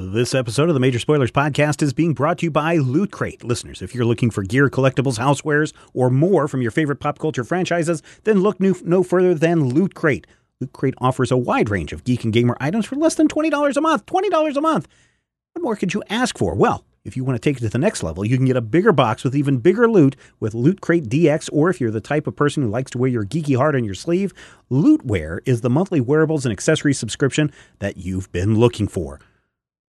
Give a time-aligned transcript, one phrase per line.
[0.00, 3.42] This episode of the Major Spoilers Podcast is being brought to you by Loot Crate.
[3.42, 7.42] Listeners, if you're looking for gear, collectibles, housewares, or more from your favorite pop culture
[7.42, 10.24] franchises, then look no, no further than Loot Crate.
[10.60, 13.76] Loot Crate offers a wide range of geek and gamer items for less than $20
[13.76, 14.06] a month.
[14.06, 14.86] $20 a month!
[15.54, 16.54] What more could you ask for?
[16.54, 18.60] Well, if you want to take it to the next level, you can get a
[18.60, 22.28] bigger box with even bigger loot with Loot Crate DX, or if you're the type
[22.28, 24.32] of person who likes to wear your geeky heart on your sleeve,
[24.70, 29.18] Lootwear is the monthly wearables and accessories subscription that you've been looking for.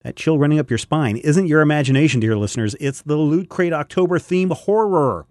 [0.03, 2.75] That chill running up your spine isn't your imagination, dear listeners.
[2.81, 5.27] It's the Loot Crate October theme horror.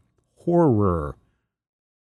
[0.45, 1.15] Horror.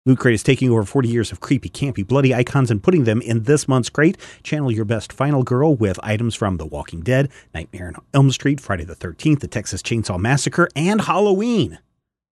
[0.06, 3.22] Loot Crate is taking over 40 years of creepy, campy, bloody icons and putting them
[3.22, 4.18] in this month's crate.
[4.44, 8.60] Channel your best final girl with items from The Walking Dead, Nightmare on Elm Street,
[8.60, 11.80] Friday the 13th, The Texas Chainsaw Massacre, and Halloween.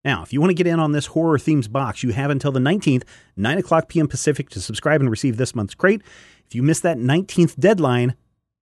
[0.04, 2.52] Now, if you want to get in on this horror themes box, you have until
[2.52, 3.04] the 19th,
[3.38, 4.08] 9 o'clock p.m.
[4.09, 6.02] Pacific, to subscribe and receive this month's crate.
[6.45, 8.16] If you miss that 19th deadline,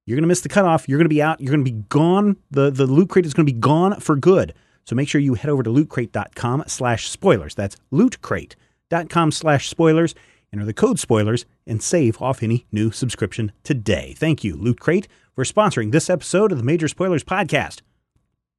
[0.05, 0.87] you're going to miss the cutoff.
[0.87, 1.39] You're going to be out.
[1.39, 2.37] You're going to be gone.
[2.51, 4.53] The, the loot crate is going to be gone for good.
[4.85, 7.55] So make sure you head over to lootcrate.com slash spoilers.
[7.55, 10.13] That's lootcrate.com slash spoilers.
[10.51, 14.13] Enter the code spoilers and save off any new subscription today.
[14.17, 17.81] Thank you, Loot Crate, for sponsoring this episode of the Major Spoilers Podcast.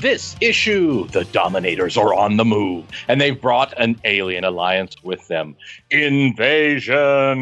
[0.00, 5.26] this issue, the Dominators are on the move, and they've brought an alien alliance with
[5.28, 5.56] them.
[5.90, 7.38] Invasion!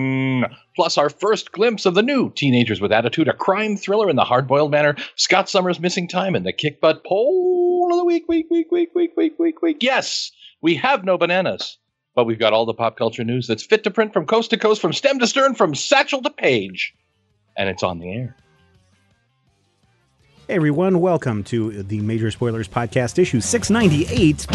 [0.75, 4.25] Plus, our first glimpse of the new Teenagers with Attitude, a crime thriller in the
[4.25, 8.47] hard-boiled manner, Scott Summers' Missing Time, and the kick butt poll of the week, week,
[8.50, 9.78] week, week, week, week, week, week.
[9.81, 11.78] Yes, we have no bananas,
[12.14, 14.56] but we've got all the pop culture news that's fit to print from coast to
[14.56, 16.94] coast, from stem to stern, from satchel to page,
[17.56, 18.37] and it's on the air.
[20.48, 24.47] Hey everyone, welcome to the Major Spoilers Podcast, issue 698.
[24.50, 24.54] Oh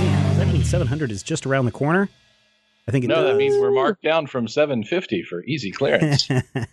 [0.00, 2.08] man, does that mean 700 is just around the corner?
[2.86, 3.32] I think it No, does.
[3.32, 6.28] that means we're marked down from 750 for easy clearance.
[6.56, 6.64] uh,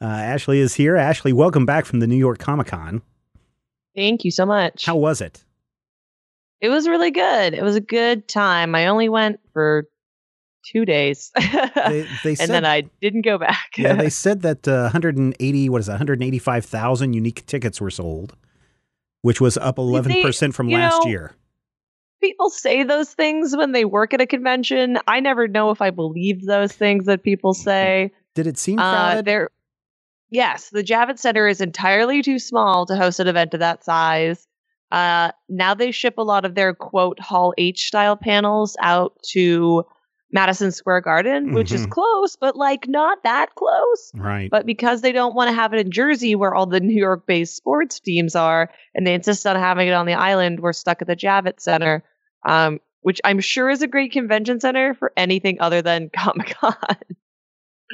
[0.00, 0.96] Ashley is here.
[0.96, 3.02] Ashley, welcome back from the New York Comic Con.
[3.96, 4.84] Thank you so much.
[4.86, 5.44] How was it?
[6.60, 7.52] it was really good.
[7.52, 8.74] It was a good time.
[8.74, 9.86] I only went for
[10.72, 13.70] two days, They, they and said, then I didn't go back.
[13.76, 18.36] yeah, they said that uh, 180, what is that, 185,000 unique tickets were sold,
[19.22, 21.32] which was up 11% from last know, year.
[22.20, 24.98] people say those things when they work at a convention.
[25.06, 28.12] I never know if I believe those things that people say.
[28.34, 29.24] Did it seem Uh, crowded?
[29.26, 29.50] they're
[30.30, 34.46] yes, the Javits Center is entirely too small to host an event of that size.
[34.90, 39.84] Uh, now they ship a lot of their quote Hall H style panels out to
[40.32, 41.90] Madison Square Garden, which is Mhm.
[41.90, 44.10] close, but like not that close.
[44.14, 44.50] right.
[44.50, 47.24] But because they don't want to have it in Jersey where all the New York
[47.26, 51.00] based sports teams are, and they insist on having it on the island, we're stuck
[51.02, 52.02] at the Javits Center,
[52.48, 56.74] um, which I'm sure is a great convention center for anything other than Comic Con.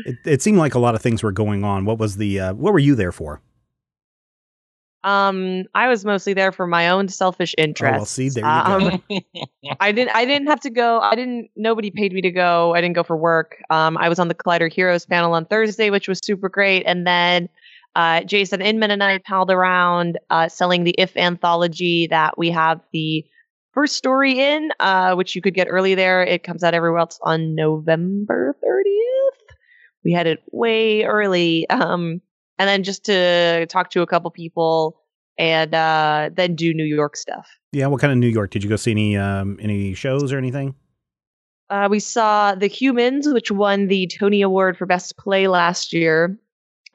[0.07, 1.85] It, it seemed like a lot of things were going on.
[1.85, 3.43] What was the, uh, what were you there for?
[5.03, 7.95] Um, I was mostly there for my own selfish interest.
[7.95, 9.21] Oh, well, see, there you go.
[9.81, 10.15] I didn't.
[10.15, 11.01] I didn't have to go.
[11.01, 11.51] I didn't.
[11.57, 12.75] Nobody paid me to go.
[12.75, 13.63] I didn't go for work.
[13.71, 16.83] Um, I was on the Collider Heroes panel on Thursday, which was super great.
[16.85, 17.49] And then,
[17.97, 22.81] uh, Jason Inman and I palled around, uh, selling the If anthology that we have
[22.93, 23.25] the
[23.73, 26.23] first story in, uh, which you could get early there.
[26.23, 29.57] It comes out everywhere else on November thirtieth.
[30.05, 31.69] We had it way early.
[31.71, 32.21] Um,
[32.61, 35.01] and then just to talk to a couple people
[35.39, 37.49] and uh, then do New York stuff.
[37.73, 38.51] Yeah, what kind of New York?
[38.51, 40.75] Did you go see any um, any shows or anything?
[41.71, 46.37] Uh, we saw The Humans, which won the Tony Award for Best Play last year,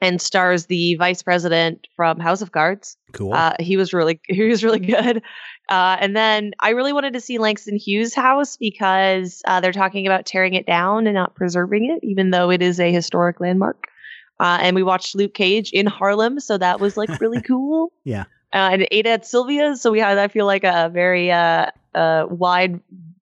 [0.00, 2.96] and stars the Vice President from House of Cards.
[3.12, 3.32] Cool.
[3.32, 5.20] Uh, he was really he was really good.
[5.68, 10.06] Uh, and then I really wanted to see Langston Hughes' house because uh, they're talking
[10.06, 13.88] about tearing it down and not preserving it, even though it is a historic landmark.
[14.38, 17.92] Uh, and we watched Luke Cage in Harlem, so that was like really cool.
[18.04, 18.24] Yeah.
[18.52, 22.26] Uh, and ate at Sylvia's, so we had I feel like a very uh, uh,
[22.28, 22.80] wide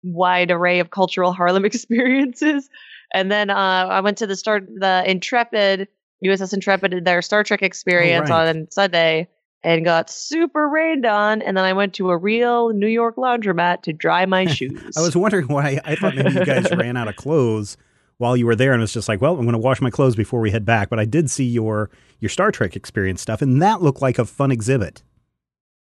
[0.02, 2.68] wide array of cultural Harlem experiences.
[3.12, 5.88] And then uh, I went to the start the Intrepid
[6.24, 8.48] USS Intrepid their Star Trek experience right.
[8.48, 9.28] on Sunday
[9.62, 11.42] and got super rained on.
[11.42, 14.96] And then I went to a real New York laundromat to dry my shoes.
[14.96, 17.76] I was wondering why I thought maybe you guys ran out of clothes
[18.18, 20.16] while you were there and was just like, well, I'm going to wash my clothes
[20.16, 20.88] before we head back.
[20.88, 21.90] But I did see your
[22.20, 25.02] your Star Trek experience stuff, and that looked like a fun exhibit.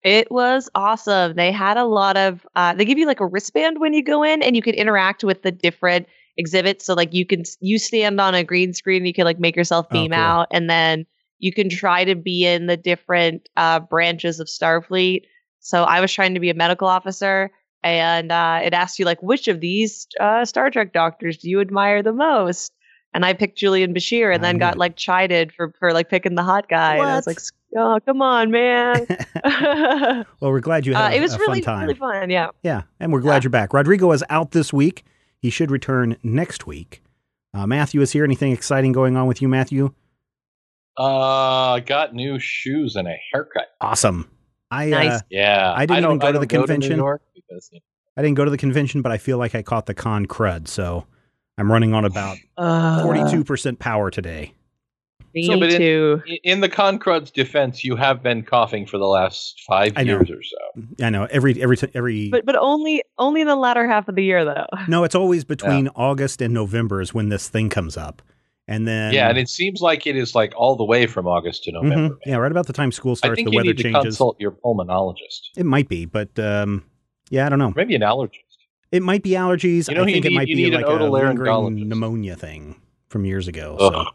[0.03, 1.33] It was awesome.
[1.35, 2.45] They had a lot of.
[2.55, 5.23] Uh, they give you like a wristband when you go in, and you can interact
[5.23, 6.07] with the different
[6.37, 6.85] exhibits.
[6.85, 9.55] So like you can you stand on a green screen, and you can like make
[9.55, 10.19] yourself Oh, beam cool.
[10.19, 11.05] out, and then
[11.39, 15.23] you can try to be in the different uh, branches of Starfleet.
[15.59, 17.51] So I was trying to be a medical officer,
[17.85, 21.61] and uh, it asked you like which of these uh, Star Trek doctors do you
[21.61, 22.73] admire the most?
[23.13, 26.09] And I picked Julian Bashir, and I then knew got like chided for for like
[26.09, 26.95] picking the hot guy.
[26.97, 27.39] And I was like,
[27.77, 29.05] oh come on, man.
[29.43, 31.87] uh, well, we're glad you had a, it was a really fun time.
[31.87, 32.29] really fun.
[32.29, 32.49] Yeah.
[32.63, 33.41] Yeah, and we're glad Yeah.
[33.43, 33.71] you're back.
[33.73, 35.05] Rodrigo is out this week.
[35.39, 37.01] He should return next week.
[37.53, 38.25] Uh, Matthew is here.
[38.25, 39.93] Anything exciting going on with you, Matthew?
[40.97, 43.67] Uh, got new shoes and a haircut.
[43.81, 44.29] Awesome.
[44.71, 45.11] I Nice.
[45.11, 46.91] uh, Yeah, I didn't don't, even go I to the don't convention.
[46.97, 47.79] New York because you
[48.17, 50.67] I didn't go to the convention, but I feel like I caught the con crud,
[50.67, 51.05] so
[51.57, 54.53] I'm running on about Uh, forty-two percent power today.
[55.33, 56.21] Me So, but in- too.
[56.25, 60.13] know, in the Concrud's defense, you have been coughing for the last five I know.
[60.13, 61.05] years or so.
[61.05, 62.29] I know every every every.
[62.29, 64.65] But but only only in the latter half of the year though.
[64.87, 68.21] no, it's always between August and November is when this thing comes up,
[68.67, 71.63] and then yeah, and it seems like it is like all the way from August
[71.65, 71.83] to Mhm.
[71.83, 72.17] November.
[72.25, 74.03] yeah, right about the time school I starts, think the you weather need to changes.
[74.03, 76.83] consult your pulmonologist, It might be, but um,
[77.29, 77.73] yeah, I don't know.
[77.75, 78.39] maybe an allergist.
[78.91, 79.89] It might be allergies.
[79.89, 80.35] You know I think you it need?
[80.35, 82.75] might be need like a lingering pneumonia thing
[83.09, 83.75] from years ago.
[83.79, 84.07] Ugh.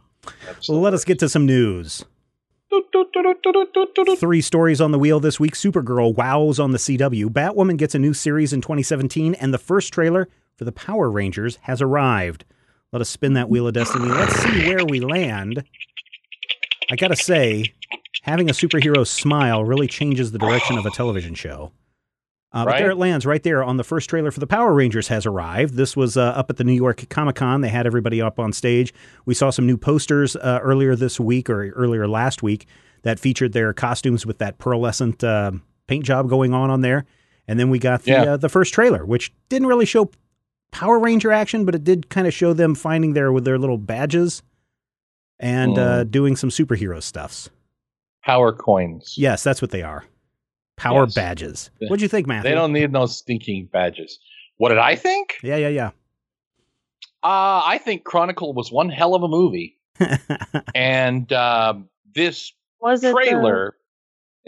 [0.61, 2.05] So well, let us get to some news.
[4.19, 5.55] Three stories on the wheel this week.
[5.55, 7.27] Supergirl wows on the CW.
[7.27, 11.57] Batwoman gets a new series in 2017, and the first trailer for the Power Rangers
[11.63, 12.45] has arrived.
[12.93, 14.09] Let us spin that wheel of destiny.
[14.09, 15.63] Let's see where we land.
[16.91, 17.73] I gotta say,
[18.23, 21.71] having a superhero smile really changes the direction of a television show.
[22.53, 22.79] Uh, But Right?
[22.81, 25.75] there it lands right there on the first trailer for the Power Rangers has arrived.
[25.75, 27.61] This was uh, up at the New York Comic Con.
[27.61, 28.93] They had everybody up on stage.
[29.25, 32.67] We saw some new posters uh, earlier this week or earlier last week
[33.03, 35.53] that featured their costumes with that pearlescent uh,
[35.87, 37.05] paint job going on on there.
[37.47, 38.23] And then we got the Yeah.
[38.33, 40.11] uh, the first trailer, which didn't really show
[40.71, 43.79] Power Ranger action, but it did kind of show them finding their with their little
[43.79, 44.43] badges
[45.39, 47.51] and uh, doing some superhero stuffs.
[48.25, 49.15] Power coins.
[49.17, 50.05] Yes, that's what they are.
[50.77, 51.15] Power Yes.
[51.15, 51.71] badges.
[51.81, 52.51] What'd you think, Matthew?
[52.51, 54.19] They don't need no stinking badges.
[54.59, 55.39] What did I think?
[55.43, 55.91] Yeah, yeah, yeah.
[57.23, 59.79] Uh, I think Chronicle was one hell of a movie,
[60.75, 63.75] and um, this Was it the- trailer,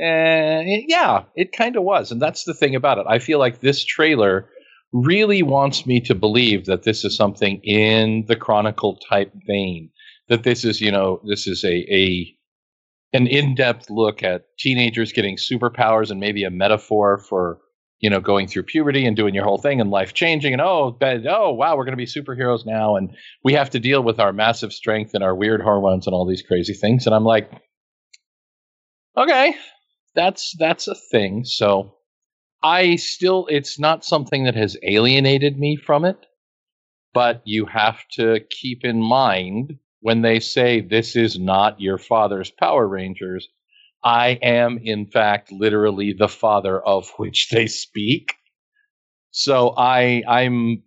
[0.00, 3.04] uh, yeah, it kind of was, and that's the thing about it.
[3.08, 4.48] I feel like this trailer
[4.92, 9.90] really wants me to believe that this is something in the Chronicle type vein.
[10.28, 12.34] That this is, you know, this is a a
[13.12, 17.58] an in-depth look at teenagers getting superpowers and maybe a metaphor for
[18.02, 20.98] you know going through puberty and doing your whole thing and life changing and oh
[21.28, 23.14] oh wow we're going to be superheroes now and
[23.44, 26.42] we have to deal with our massive strength and our weird hormones and all these
[26.42, 27.50] crazy things and i'm like
[29.16, 29.54] okay
[30.14, 31.94] that's that's a thing so
[32.62, 36.26] i still it's not something that has alienated me from it
[37.14, 42.50] but you have to keep in mind when they say this is not your father's
[42.50, 43.48] power rangers
[44.04, 48.34] i am in fact literally the father of which they speak
[49.30, 50.82] so i i'm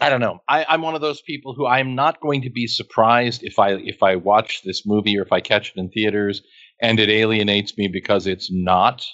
[0.00, 0.40] I don't know.
[0.48, 3.72] I, I'm one of those people who I'm not going to be surprised if I
[3.74, 6.42] if I watch this movie or if I catch it in theaters
[6.80, 9.04] and it alienates me because it's not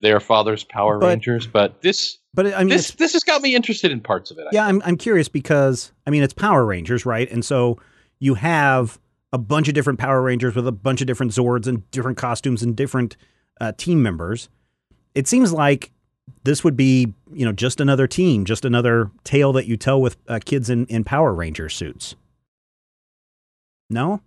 [0.00, 1.46] their father's Power But- Rangers.
[1.46, 4.42] But this But I mean, this this has got me interested in parts of it.
[4.46, 7.30] I yeah, I'm I'm curious because I mean, it's Power Rangers, right?
[7.30, 7.78] And so
[8.18, 8.98] you have
[9.32, 12.62] a bunch of different Power Rangers with a bunch of different Zords and different costumes
[12.62, 13.16] and different
[13.60, 14.48] uh, team members.
[15.14, 15.90] It seems like
[16.44, 20.16] this would be, you know, just another team, just another tale that you tell with
[20.28, 22.14] uh, kids in in Power Ranger suits.
[23.90, 24.20] No,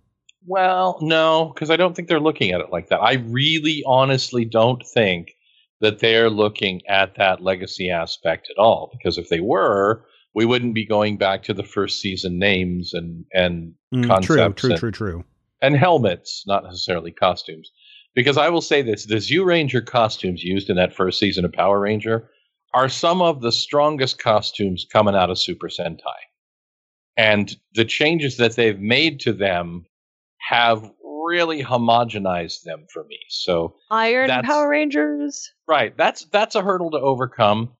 [0.44, 2.98] Well, no, because I don't think they're looking at it like that.
[3.00, 5.36] I really, honestly don't think
[5.82, 8.88] that they're looking at that legacy aspect at all.
[8.96, 13.26] Because if they were, we wouldn't be going back to the first season names and
[13.34, 15.24] and Mm, true, true, and- true, true.
[15.60, 17.70] and helmets, not necessarily costumes.
[18.14, 21.80] Because I will say this the Zyuranger costumes used in that first season of Power
[21.80, 22.30] Ranger
[22.74, 26.22] are some of the strongest costumes coming out of Super Sentai.
[27.18, 29.84] And the changes that they've made to them
[30.48, 30.90] have
[31.24, 33.18] really homogenized them for me.
[33.28, 35.50] So, Iron Power Rangers.
[35.68, 37.72] right, that's that's a hurdle to overcome.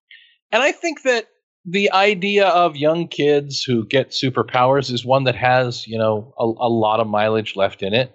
[0.50, 1.26] And I think that
[1.64, 6.44] the idea of young kids who get superpowers is one that has, you know, a,
[6.44, 8.14] a lot of mileage left in it.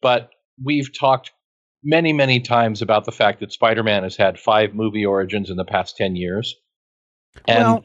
[0.00, 0.30] But
[0.62, 1.32] we've talked
[1.82, 5.64] many, many times about the fact that Spider-Man has had five movie origins in the
[5.64, 6.54] past ten years,
[7.46, 7.84] and well,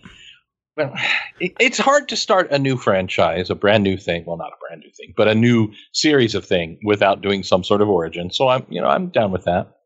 [0.76, 0.94] well,
[1.40, 4.24] it, it's hard to start a new franchise, a brand new thing.
[4.26, 7.64] Well, not a brand new thing, but a new series of thing without doing some
[7.64, 8.32] sort of origin.
[8.32, 9.78] So I'm, you know, I'm down with that.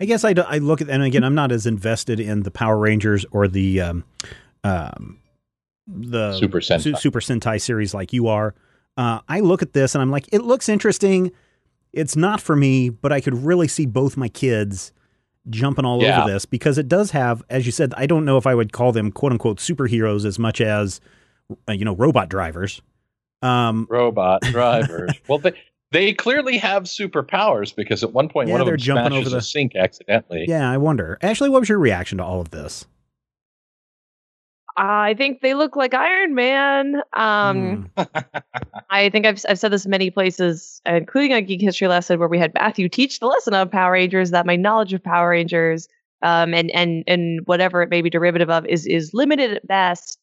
[0.00, 2.78] I guess I, I look at and again I'm not as invested in the Power
[2.78, 4.04] Rangers or the um,
[4.64, 5.18] um,
[5.86, 6.80] the Super Sentai.
[6.80, 8.54] Su- Super Sentai series like you are.
[8.96, 11.32] Uh, I look at this and I'm like, it looks interesting.
[11.92, 14.92] It's not for me, but I could really see both my kids
[15.48, 16.22] jumping all Yeah.
[16.22, 18.72] over this because it does have, as you said, I don't know if I would
[18.72, 21.00] call them quote unquote superheroes as much as
[21.68, 22.82] uh, you know robot drivers.
[23.42, 25.12] Um, Robot drivers.
[25.28, 25.52] well, they
[25.92, 29.30] they clearly have superpowers because at one point Yeah, one of they're them jumping over
[29.30, 30.44] the- sink accidentally.
[30.46, 31.18] yeah, I wonder.
[31.22, 32.86] Ashley, what was your reaction to all of this?
[34.76, 37.02] I think they look like Iron Man.
[37.12, 38.04] Um, Hmm.
[38.90, 42.38] I think I've I've said this many places, including a geek history lesson where we
[42.38, 45.88] had Matthew teach the lesson of Power Rangers that my knowledge of Power Rangers,
[46.22, 50.18] um, and and and whatever it may be derivative of is is limited at best.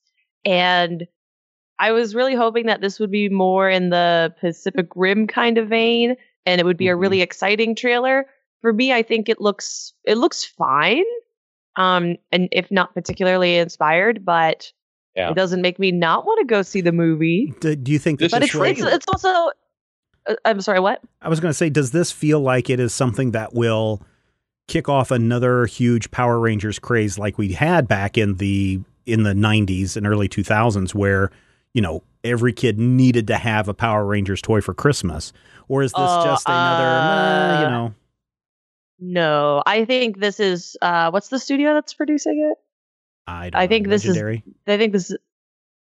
[0.45, 1.07] And
[1.79, 5.67] I was really hoping that this would be more in the Pacific Rim kind of
[5.69, 7.01] vein, and it would be a Mhm.
[7.01, 8.25] really exciting trailer.
[8.61, 11.03] For me, I think it looks it looks fine,
[11.77, 14.71] um, and if not particularly inspired, but
[15.15, 15.29] Yeah.
[15.31, 17.53] it doesn't make me not want to go see the movie.
[17.61, 19.51] Do, do you think This this But is it's it's, it's also.
[20.27, 20.79] Uh, I'm sorry.
[20.81, 21.01] What?
[21.21, 24.01] I was going to say, does this feel like it is something that will
[24.67, 29.31] kick off another huge Power Rangers craze like we had back in the in the
[29.33, 31.31] 90s and early 2000s where,
[31.73, 35.31] you know, every kid needed to have a Power Rangers toy for Christmas?
[35.69, 37.93] Or is this Oh, just another, uh, you know,
[38.99, 40.75] No, I think this is.
[40.81, 42.57] Uh, what's the studio that's producing it?
[43.27, 44.43] I don't I know, think this is- legendary?
[44.67, 45.11] I think this.
[45.11, 45.17] is-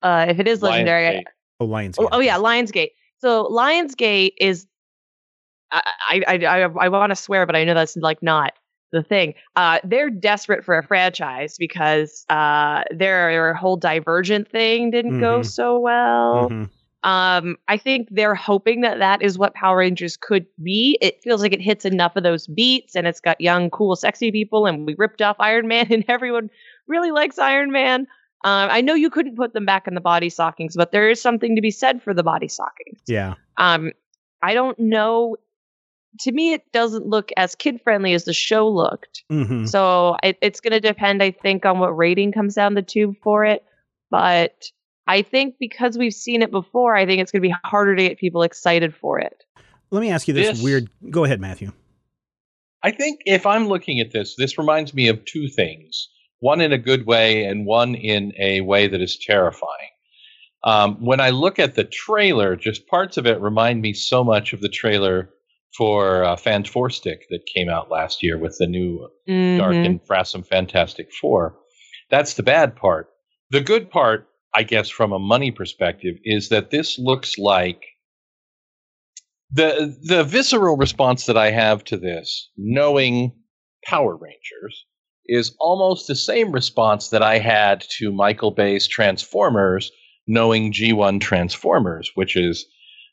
[0.03, 1.25] Uh, if it is legendary, I- Lionsgate.
[1.61, 1.97] Oh, Lions.
[1.99, 2.91] oh, oh yeah, Lionsgate.
[3.19, 4.67] So Lionsgate is.
[5.71, 8.53] I I I, I, I want to swear, but I know that's like not
[8.93, 9.35] the thing.
[9.57, 15.47] Uh, they're desperate for a franchise because uh, their whole Divergent thing didn't go Mhm.
[15.47, 16.51] so well.
[16.51, 16.71] Mhm.
[17.05, 20.99] Um, I think they're hoping that that is what Power Rangers could be.
[21.01, 24.31] It feels like it hits enough of those beats, and it's got young, cool, sexy
[24.31, 26.51] people, and we ripped off Iron Man, and everyone
[26.87, 28.07] really likes Iron Man.
[28.45, 31.21] Um, I know you couldn't put them back in the body stockings, but there is
[31.21, 33.01] something to be said for the body stockings.
[33.07, 33.35] Yeah.
[33.57, 33.93] Um,
[34.43, 35.37] I don't know.
[36.21, 39.25] To me, it doesn't look as kid friendly as the show looked.
[39.31, 42.83] hmm So it, it's going to depend, I think, on what rating comes down the
[42.83, 43.65] tube for it.
[44.11, 44.65] But
[45.07, 48.09] I think because we've seen it before, I think it's going to be harder to
[48.09, 49.45] get people excited for it.
[49.91, 50.89] Let me ask you this, This- weird.
[51.11, 51.73] Go ahead, Matthew.
[52.85, 56.09] I think if I'm looking at this, this reminds me of two things.
[56.41, 59.91] One in a good way, and one in a way that is terrifying.
[60.65, 64.53] Um, when I look at the trailer, just parts of it remind me so much
[64.53, 65.31] of the trailer
[65.77, 69.87] for uh, Fan Four Stick that came out last year with the new Dark Mhm.
[69.87, 71.57] and Frasum Fantastic Four.
[72.11, 73.11] That's the bad part.
[73.51, 77.83] The good part, I guess, from a money perspective, is that this looks like
[79.51, 83.33] the the visceral response that I have to this, knowing
[83.85, 84.85] Power Rangers,
[85.27, 89.91] is almost the same response that I had to Michael Bay's Transformers,
[90.27, 92.67] knowing G1 Transformers, which is,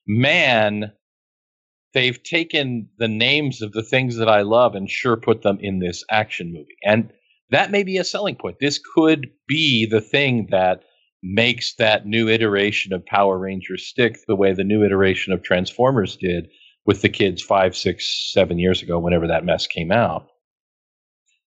[0.07, 0.91] man,
[1.93, 5.79] they've taken the names of the things that I love and sure put them in
[5.79, 6.77] this action movie.
[6.83, 7.11] And
[7.51, 8.57] that may be a selling point.
[8.59, 10.83] This could be the thing that
[11.21, 16.15] makes that new iteration of Power Rangers stick the way the new iteration of Transformers
[16.15, 16.49] did
[16.85, 20.27] with the kids five, six, seven years ago, whenever that mess came out.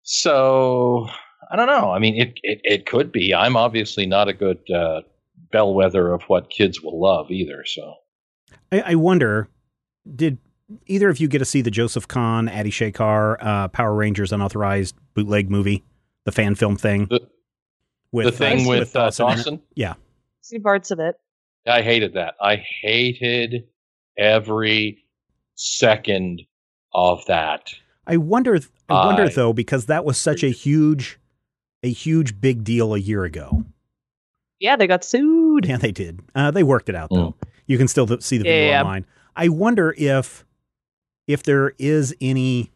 [0.03, 1.09] So
[1.51, 1.91] I don't know.
[1.91, 3.35] I mean, it it, it could be.
[3.35, 5.03] I'm obviously not a good uh,
[5.53, 7.65] bellwether of what kids will love either.
[7.67, 7.95] So
[8.73, 9.49] I, I wonder,
[10.17, 10.39] did
[10.87, 14.97] either of you get to see the Joseph Kahn, Adi Shankar, uh, Power Rangers unauthorized
[15.15, 15.85] bootleg movie,
[16.25, 17.07] the fan film thing?
[17.11, 17.29] The-
[18.13, 19.61] with, the thing uh, with, uh, Dawson in it?
[19.77, 19.97] Dawson,
[20.43, 21.17] See parts of it.
[21.67, 22.35] I hated that.
[22.41, 23.65] I hated
[24.17, 25.05] every
[25.55, 26.43] second
[26.93, 27.73] of that.
[28.07, 28.59] I wonder.
[28.89, 31.19] I wonder I- though, because that was such a huge,
[31.83, 33.65] a huge big deal a year ago.
[34.59, 35.67] Yeah, they got sued.
[35.67, 36.21] Yeah, they did.
[36.35, 37.35] Uh, they worked it out though.
[37.67, 38.81] You can still see the video Yeah.
[38.81, 39.07] online.
[39.37, 40.45] I wonder if
[41.27, 42.71] if there is any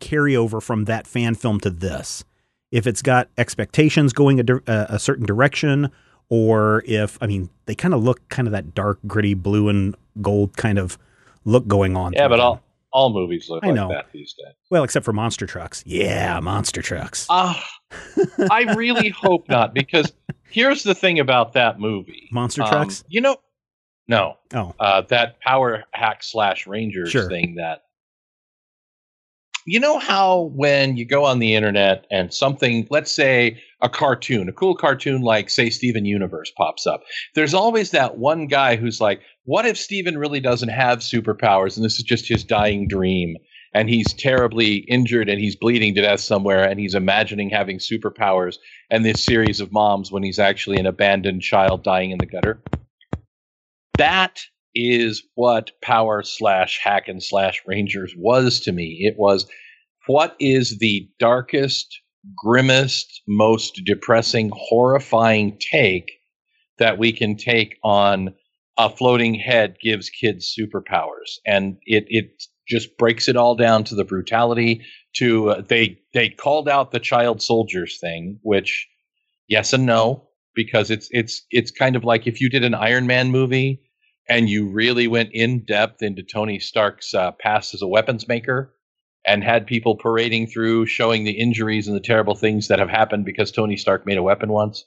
[0.00, 2.24] carryover from that fan film to this.
[2.72, 5.90] If it's got expectations going a, di- a, a certain direction,
[6.28, 9.94] or if I mean they kind of look kind of that dark, gritty blue and
[10.20, 10.98] gold kind of
[11.44, 12.12] look going on.
[12.12, 13.88] Yeah, but all all movies look I like know.
[13.88, 14.54] that these days.
[14.70, 15.82] well, except for monster trucks.
[15.86, 17.26] Yeah, monster trucks.
[17.30, 17.62] Ah,
[18.50, 20.12] I really hope not, because
[20.50, 22.28] here's the thing about that movie.
[22.32, 23.04] monster Um, trucks.
[23.08, 23.36] You know,
[24.08, 27.28] no, Oh, uh, that Power Hack slash Rangers Sure.
[27.28, 27.82] thing that.
[29.68, 34.48] You know how when you go on the internet and something, let's say a cartoon,
[34.48, 37.02] a cool cartoon like, say, Steven Universe pops up,
[37.34, 41.84] there's always that one guy who's like, what if Steven really doesn't have superpowers and
[41.84, 43.36] this is just his dying dream?
[43.76, 48.56] and he's terribly injured and he's bleeding to death somewhere and he's imagining having superpowers
[48.90, 52.58] and this series of moms when he's actually an abandoned child dying in the gutter.
[53.98, 54.40] That
[54.76, 58.98] is what Power slash Hack and slash Rangers was to me.
[59.00, 59.46] It was
[60.06, 62.00] what is the darkest,
[62.36, 66.12] grimmest, most depressing, horrifying take
[66.78, 68.34] that we can take on
[68.78, 73.94] a floating head gives kids superpowers, and it it just breaks it all down to
[73.94, 74.82] the brutality.
[75.16, 78.86] To uh, they they called out the child soldiers thing, which
[79.48, 83.06] yes and no because it's it's it's kind of like if you did an Iron
[83.06, 83.80] Man movie
[84.28, 88.74] and you really went in depth into Tony Stark's uh, past as a weapons maker
[89.26, 93.24] and had people parading through showing the injuries and the terrible things that have happened
[93.24, 94.84] because Tony Stark made a weapon once.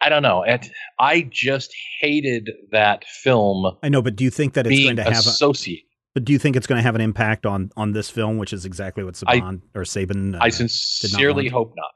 [0.00, 0.42] I don't know.
[0.44, 3.76] It, I just hated that film.
[3.82, 5.12] I know, but do you think that it's going to have?
[5.12, 5.84] A, associated.
[6.14, 8.52] but do you think it's going to have an impact on on this film, which
[8.54, 10.38] is exactly what Saban or Saban?
[10.40, 11.52] I uh, sincerely want.
[11.52, 11.90] hope not.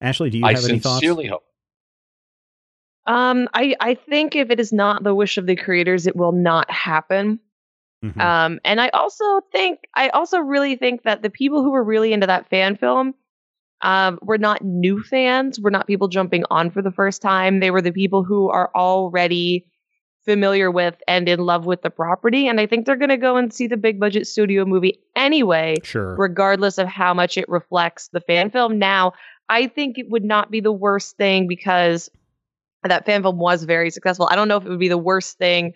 [0.00, 1.00] Ashley, do you I have any thoughts?
[1.00, 1.42] sincerely hope.
[3.10, 6.32] Um, I I think if it is not the wish of the creators, it will
[6.32, 7.40] not happen.
[8.04, 8.20] Mhm.
[8.20, 12.12] Um, and I also think I also really think that the people who were really
[12.12, 13.14] into that fan film
[13.82, 17.60] um, were not new fans, were not people jumping on for the first time.
[17.60, 19.66] They were the people who are already
[20.24, 22.46] familiar with and in love with the property.
[22.46, 25.76] And I think they're going to go and see the big budget studio movie anyway,
[25.82, 26.14] sure.
[26.16, 28.78] regardless of how much it reflects the fan film.
[28.78, 29.14] Now,
[29.48, 32.10] I think it would not be the worst thing because
[32.88, 34.28] that fan film was very successful.
[34.30, 35.74] I don't know if it would be the worst thing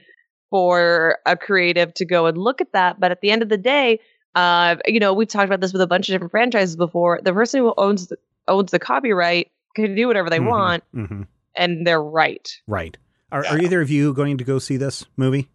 [0.50, 3.58] for a creative to go and look at that, but at the end of the
[3.58, 3.98] day,
[4.34, 7.20] uh, you know, we've talked about this with a bunch of different franchises before.
[7.22, 8.16] The person who owns the,
[8.48, 10.48] owns the copyright can do whatever they Mhm.
[10.48, 11.26] want, Mhm.
[11.56, 12.48] and they're right.
[12.66, 12.96] Right.
[13.32, 15.48] Are, are either of you going to go see this movie,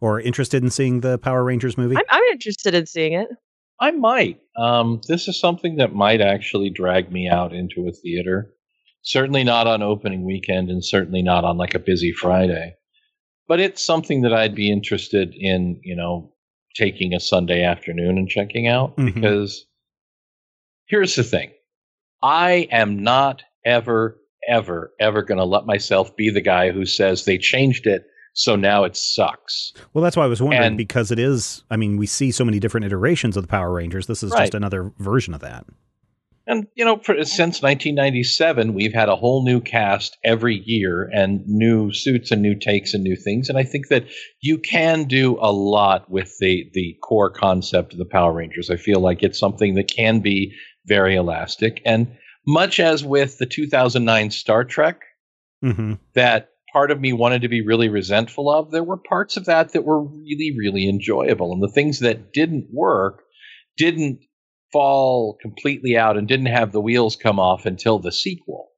[0.00, 1.96] or interested in seeing the Power Rangers movie?
[1.96, 3.28] I'm, I'm interested in seeing it.
[3.80, 4.40] I might.
[4.56, 8.52] Um, this is something that might actually drag me out into a theater.
[9.02, 12.74] Certainly not on opening weekend, and certainly not on like a busy Friday.
[13.48, 16.32] But it's something that I'd be interested in, you know,
[16.76, 19.14] taking a Sunday afternoon and checking out Mhm.
[19.14, 19.66] because
[20.86, 21.50] here's the thing:
[22.22, 27.24] I am not ever, ever, ever going to let myself be the guy who says
[27.24, 29.72] they changed it, so now it sucks.
[29.92, 31.64] Well, that's why I was wondering And- because it is.
[31.70, 34.06] I mean, we see so many different iterations of the Power Rangers.
[34.06, 35.66] This is just another version of that.
[36.46, 41.46] And you know, for, since 1997, we've had a whole new cast every year, and
[41.46, 43.48] new suits and new takes and new things.
[43.48, 44.06] And I think that
[44.40, 48.70] you can do a lot with the the core concept of the Power Rangers.
[48.70, 50.52] I feel like it's something that can be
[50.86, 55.00] very elastic, and much as with the 2009 Star Trek,
[55.62, 58.70] hmm that part of me wanted to be really resentful of.
[58.70, 62.68] There were parts of that that were really, really enjoyable, and the things that didn't
[62.72, 63.22] work
[63.76, 64.20] didn't
[64.72, 68.70] fall completely out and didn't have the wheels come off until the sequel,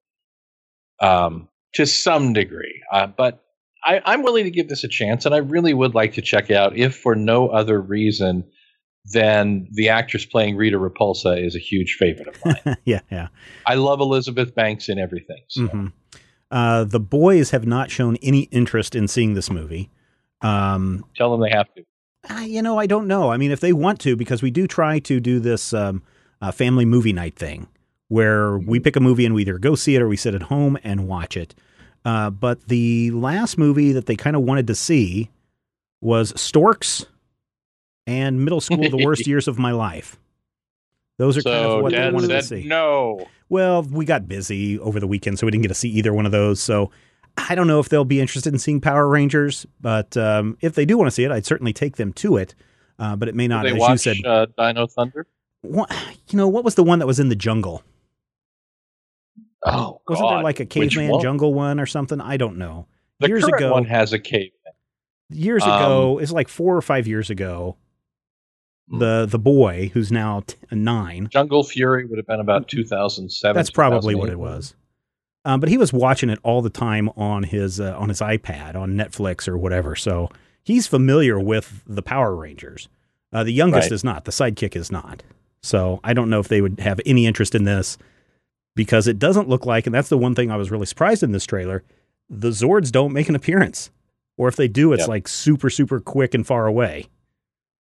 [1.00, 2.82] um, to some degree.
[2.92, 3.44] Uh, but
[3.84, 6.50] I, I'm willing to give this a chance, and I really would like to check
[6.50, 8.44] it out, if for no other reason
[9.12, 12.76] than the actress playing Rita Repulsa is a huge favorite of mine.
[12.84, 13.28] yeah, yeah.
[13.66, 15.42] I love Elizabeth Banks in everything.
[15.48, 15.66] So.
[15.66, 15.86] hmm
[16.50, 19.90] Uh, the boys have not shown any interest in seeing this movie.
[20.40, 21.84] Um, Tell them they have to.
[22.30, 23.30] Uh, you know, I don't know.
[23.30, 26.02] I mean, if they want to, because we do try to do this um,
[26.40, 27.68] uh, family movie night thing
[28.08, 30.42] where we pick a movie and we either go see it or we sit at
[30.42, 31.54] home and watch it.
[32.04, 35.30] Uh, but the last movie that they kind of wanted to see
[36.00, 37.06] was Storks
[38.06, 40.18] and Middle School: The Worst Years of My Life.
[41.16, 42.64] Those are kind of what they wanted to see.
[42.64, 43.26] no.
[43.48, 46.26] Well, we got busy over the weekend, so we didn't get to see either one
[46.26, 46.60] of those.
[46.60, 46.90] So
[47.36, 50.84] I don't know if they'll be interested in seeing Power Rangers, but um, if they
[50.84, 52.54] do want to see it, I'd certainly take them to it.
[52.98, 54.26] Uh, but it may Did not, they as watch you said.
[54.26, 55.26] uh, Dino Thunder?
[55.62, 55.90] what,
[56.30, 57.82] you know, what was the one that was in the jungle?
[59.66, 61.22] Oh, Wasn't there like a caveman one?
[61.22, 62.20] jungle one or something?
[62.20, 62.86] I don't know.
[63.20, 64.50] The years current ago- one has a cave.
[65.30, 67.76] Years Um, ago, it's like four or five years ago.
[68.90, 68.98] Hmm.
[68.98, 73.56] The the boy who's now t- nine Jungle Fury would have been about 2007.
[73.56, 74.74] That's probably what it was.
[75.44, 78.74] Um, but he was watching it all the time on his uh, on his iPad,
[78.76, 79.94] on Netflix or whatever.
[79.94, 80.30] So
[80.62, 82.88] he's familiar with the Power Rangers.
[83.32, 83.92] Uh, the youngest Right.
[83.92, 84.24] is not.
[84.24, 85.22] The sidekick is not.
[85.62, 87.98] So I don't know if they would have any interest in this
[88.76, 91.32] because it doesn't look like, and that's the one thing I was really surprised in
[91.32, 91.82] this trailer.
[92.30, 93.90] The Zords don't make an appearance,
[94.36, 95.08] or if they do, it's Yep.
[95.08, 97.06] like super super quick and far away.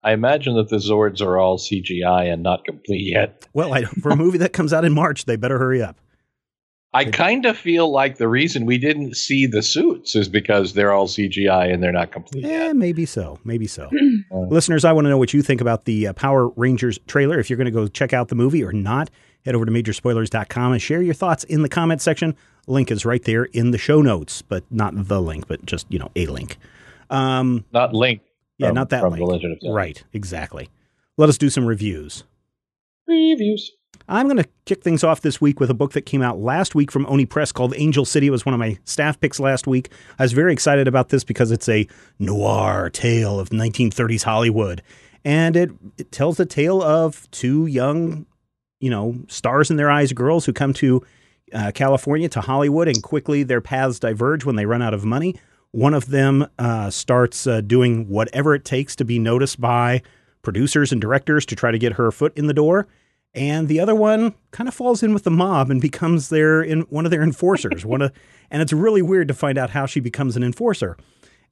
[0.02, 3.46] I imagine that the Zords are all CGI and not complete yet.
[3.52, 5.98] Well, I, for a movie that comes out in March, they better hurry up.
[6.92, 10.92] I kind of feel like the reason we didn't see the suits is because they're
[10.92, 12.76] all CGI and they're not complete Eh, yet.
[12.76, 13.38] maybe so.
[13.44, 13.88] Maybe so.
[14.32, 17.38] Listeners, I want to know what you think about the uh, Power Rangers trailer.
[17.38, 19.08] If you're going to go check out the movie or not,
[19.44, 22.34] head over to majorspoilers.com and share your thoughts in the comment section.
[22.66, 25.98] Link is right there in the show notes, but not the link, but just, you
[26.00, 26.56] know, a link.
[27.08, 28.20] Um, Not Link.
[28.58, 29.20] yeah, from- not that from link.
[29.20, 30.68] The Legend of Right, exactly.
[31.16, 32.24] Let us do some reviews.
[33.06, 33.70] Reviews.
[34.10, 36.74] I'm going to kick things off this week with a book that came out last
[36.74, 38.26] week from Oni Press called Angel City.
[38.26, 39.92] It was one of my staff picks last week.
[40.18, 41.86] I was very excited about this because it's a
[42.18, 44.82] noir tale of 1930s Hollywood.
[45.24, 48.26] And it, it tells the tale of two young,
[48.80, 51.06] you know, stars in their eyes girls who come to
[51.52, 55.36] uh, California, to Hollywood, and quickly their paths diverge when they run out of money.
[55.70, 60.02] One of them uh, starts uh, doing whatever it takes to be noticed by
[60.42, 62.88] producers and directors to try to get her foot in the door
[63.34, 66.80] and the other one kind of falls in with the mob and becomes their in
[66.82, 67.84] one of their enforcers.
[67.84, 68.12] one of,
[68.50, 70.96] and it's really weird to find out how she becomes an enforcer.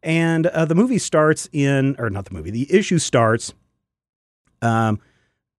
[0.03, 3.53] And uh, the movie starts in, or not the movie, the issue starts
[4.63, 5.01] um,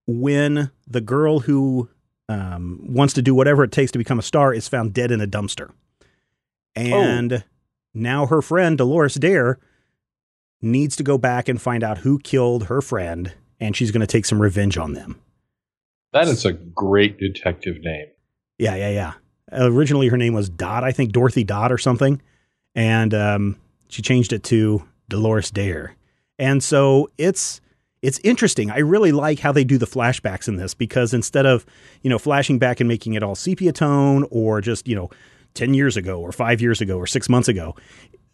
[0.08, 1.90] when the girl who
[2.28, 5.22] um, wants to do whatever it takes to become a star is found dead in
[5.22, 5.72] a dumpster.
[6.76, 7.44] And
[7.94, 9.58] now her friend, Dolores Dare,
[10.62, 14.08] needs to go back and find out who killed her friend, and she's going to
[14.08, 15.20] take some revenge on them.
[16.14, 18.08] That is a great detective name.
[18.58, 19.14] Yeah, yeah, yeah.
[19.52, 22.22] Originally, her name was Dot, I think Dorothy Dot or something,
[22.76, 23.58] and um,
[23.90, 25.96] she changed it to Dolores Dare.
[26.38, 27.62] And so it's
[28.02, 28.72] it's interesting.
[28.72, 31.66] I really like how they do the flashbacks in this because instead of
[32.02, 35.10] you know flashing back and making it all sepia tone or just you know
[35.54, 37.76] ten years ago or five years ago or six months ago,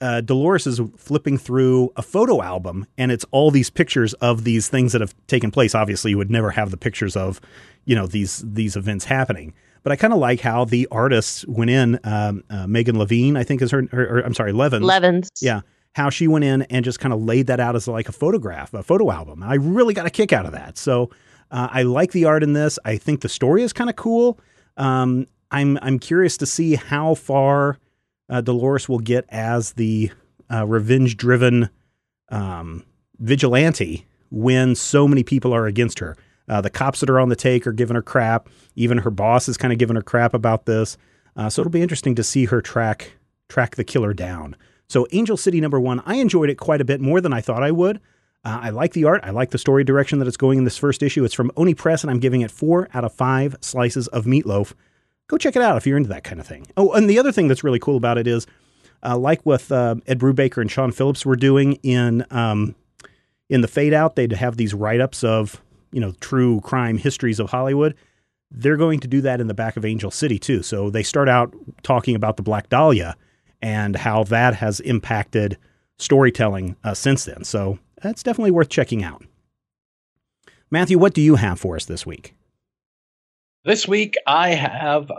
[0.02, 4.68] uh, Dolores is flipping through a photo album and it's all these pictures of these
[4.68, 5.74] things that have taken place.
[5.74, 7.40] Obviously, you would never have the pictures of,
[7.86, 9.54] you know, these these events happening.
[9.84, 12.00] But I kind of like how the artists went in.
[12.04, 13.84] Um, uh, Megan Levine, I think, is her.
[13.92, 14.82] her, her I'm sorry, Levin.
[14.82, 15.30] Levens.
[15.42, 15.62] Yeah,
[15.94, 18.74] how she went in and just kind of laid that out as like a photograph,
[18.74, 19.44] a photo album.
[19.44, 20.78] I really got a kick out of that.
[20.78, 21.12] So
[21.52, 22.78] uh, I like the art in this.
[22.84, 24.40] I think the story is kind of cool.
[24.76, 27.78] Um, I'm I'm curious to see how far
[28.30, 30.12] uh, Dolores will get as the
[30.52, 31.70] uh, revenge-driven
[32.30, 32.84] um,
[33.20, 36.16] vigilante when so many people are against her.
[36.48, 38.50] Uh, the cops that are on the take are giving her crap.
[38.76, 40.98] Even her boss is kind of giving her crap about this.
[41.36, 43.14] Uh, so it'll be interesting to see her track
[43.48, 44.56] track the killer down.
[44.88, 47.64] So Angel City number one, I enjoyed it quite a bit more than I thought
[47.64, 47.98] I would.
[48.44, 49.22] Uh, I like the art.
[49.24, 51.24] I like the story direction that it's going in this first issue.
[51.24, 54.74] It's from Oni Press, and I'm giving it four out of five slices of meatloaf.
[55.28, 56.68] Go check it out if you're into that kind of thing.
[56.78, 58.46] Oh, and the other thing that's really cool about it is,
[59.04, 62.76] uh, like what uh, Ed Brubaker and Sean Phillips were doing in um,
[63.50, 65.62] in the Fade Out, they'd have these write ups of
[65.92, 67.96] you know true crime histories of Hollywood.
[68.52, 70.62] They're going to do that in the back of Angel City too.
[70.62, 73.16] So they start out talking about the Black Dahlia
[73.62, 75.58] and how that has impacted
[75.98, 77.44] storytelling uh, since then.
[77.44, 79.24] So that's definitely worth checking out.
[80.70, 82.36] Matthew, what do you have for us this week?
[83.66, 85.12] This week, I have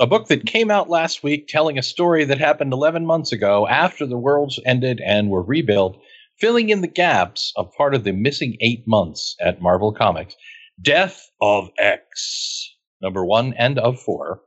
[0.00, 3.68] a book that came out last week telling a story that happened 11 months ago
[3.68, 6.00] after the worlds ended and were rebuilt,
[6.38, 10.34] filling in the gaps of part of the missing eight months at Marvel Comics.
[10.80, 14.40] Death of X, number one and of four,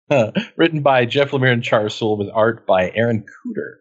[0.58, 3.76] written by Jeff Lemire and Charles Soule with art by Aaron Kuder.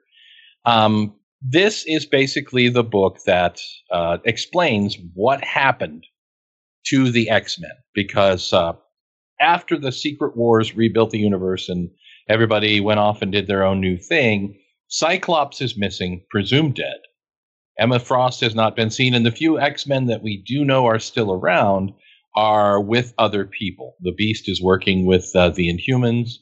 [0.64, 3.60] Um, this is basically the book that
[3.92, 6.06] uh, explains what happened
[6.86, 8.72] to the X Men because uh,
[9.42, 11.90] after the Secret Wars rebuilt the universe and
[12.30, 17.00] everybody went off and did their own new thing, Cyclops is missing, presumed dead.
[17.80, 20.86] Emma Frost has not been seen, and the few X Men that we do know
[20.86, 21.92] are still around
[22.36, 23.96] are with other people.
[24.02, 26.34] The Beast is working with uh, the Inhumans.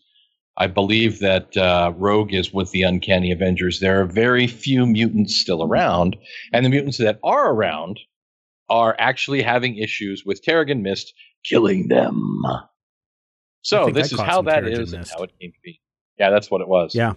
[0.58, 3.80] I believe that uh, Rogue is with the Uncanny Avengers.
[3.80, 6.18] There are very few mutants still around,
[6.52, 8.00] and the mutants that are around
[8.70, 11.14] are actually having issues with Terrigen Mist
[11.46, 12.42] killing them.
[13.62, 15.82] So this is how that is is and how it came to be.
[16.18, 16.96] Yeah, that's what it was.
[16.96, 17.14] Yeah.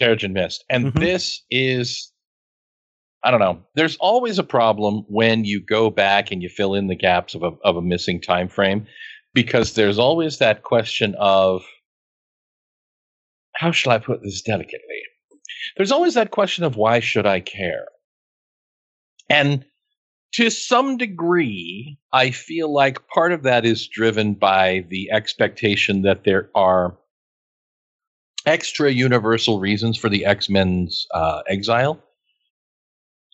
[0.00, 0.64] Terrigen Mist.
[0.70, 1.00] And Mhm.
[1.00, 2.12] this is
[3.24, 3.64] I don't know.
[3.74, 7.42] There's always a problem when you go back and you fill in the gaps of
[7.42, 8.86] a of a missing time frame
[9.34, 11.64] because there's always that question of
[13.54, 15.02] how shall I put this delicately?
[15.76, 17.86] There's always that question of why should I care?
[19.28, 19.64] And
[20.32, 26.24] to some degree, I feel like part of that is driven by the expectation that
[26.24, 26.96] there are
[28.46, 32.02] extra universal reasons for the X Men's uh, exile.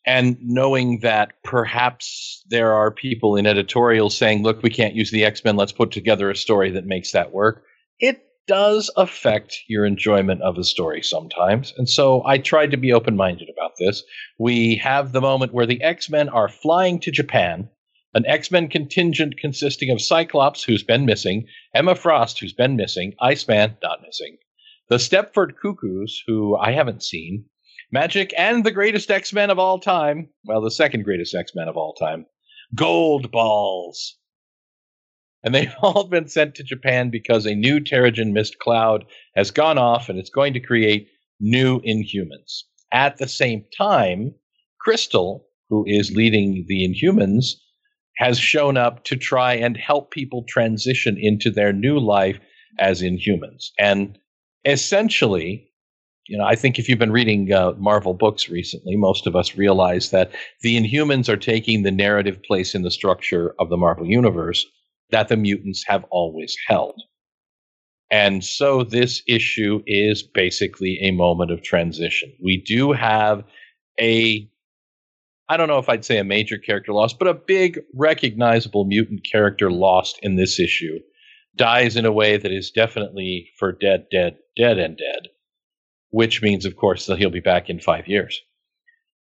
[0.06, 5.24] And knowing that perhaps there are people in editorial saying, look, we can't use the
[5.24, 7.64] X Men, let's put together a story that makes that work.
[7.98, 11.72] It does affect your enjoyment of a story sometimes.
[11.76, 14.02] And so I tried to be open minded about this.
[14.38, 17.68] We have the moment where the X Men are flying to Japan,
[18.14, 23.14] an X Men contingent consisting of Cyclops, who's been missing, Emma Frost, who's been missing,
[23.20, 24.36] Iceman, not missing,
[24.88, 27.46] the Stepford Cuckoos, who I haven't seen,
[27.94, 31.68] Magik, and the greatest X Men of all time well, the second greatest X Men
[31.68, 32.26] of all time,
[32.74, 34.14] Goldballs.
[35.44, 39.04] And they've all been sent to Japan because a new Terrigen mist cloud
[39.36, 42.62] has gone off and it's going to create new Inhumans.
[42.92, 44.34] At the same time,
[44.80, 47.54] Crystal, who is leading the Inhumans,
[48.16, 52.38] has shown up to try and help people transition into their new life
[52.78, 53.70] as Inhumans.
[53.78, 54.18] And
[54.64, 55.68] essentially,
[56.28, 59.56] you know, I think if you've been reading uh, Marvel books recently, most of us
[59.56, 60.30] realize that
[60.62, 64.64] the Inhumans are taking the narrative place in the structure of the Marvel Universe
[65.10, 67.00] that the mutants have always held.
[68.10, 72.32] And so this issue is basically a moment of transition.
[72.42, 73.42] We do have
[74.00, 74.48] a,
[75.48, 79.26] I don't know if I'd say a major character loss, but a big recognizable mutant
[79.30, 80.98] character lost in this issue.
[81.56, 85.28] Dies in a way that is definitely for dead, dead, dead, and dead,
[86.10, 88.40] which means, of course, that he'll be back in five years.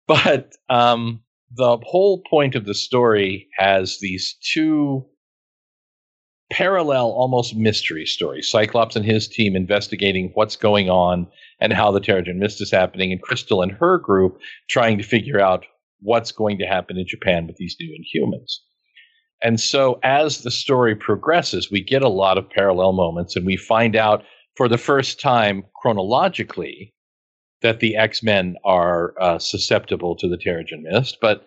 [0.09, 1.23] But um,
[1.55, 5.07] the whole point of the story has these two
[6.51, 8.43] parallel, almost mystery story.
[8.43, 11.27] Cyclops and his team investigating what's going on
[11.61, 15.41] and how the Terrigen Mist is happening, and Crystal and her group trying to figure
[15.41, 15.65] out
[16.01, 18.57] what's going to happen in Japan with these new Inhumans.
[19.43, 23.57] And so, as the story progresses, we get a lot of parallel moments, and we
[23.57, 24.25] find out
[24.57, 26.93] for the first time chronologically
[27.63, 31.19] that the X Men are uh, susceptible to the Terrigen Mist.
[31.21, 31.47] But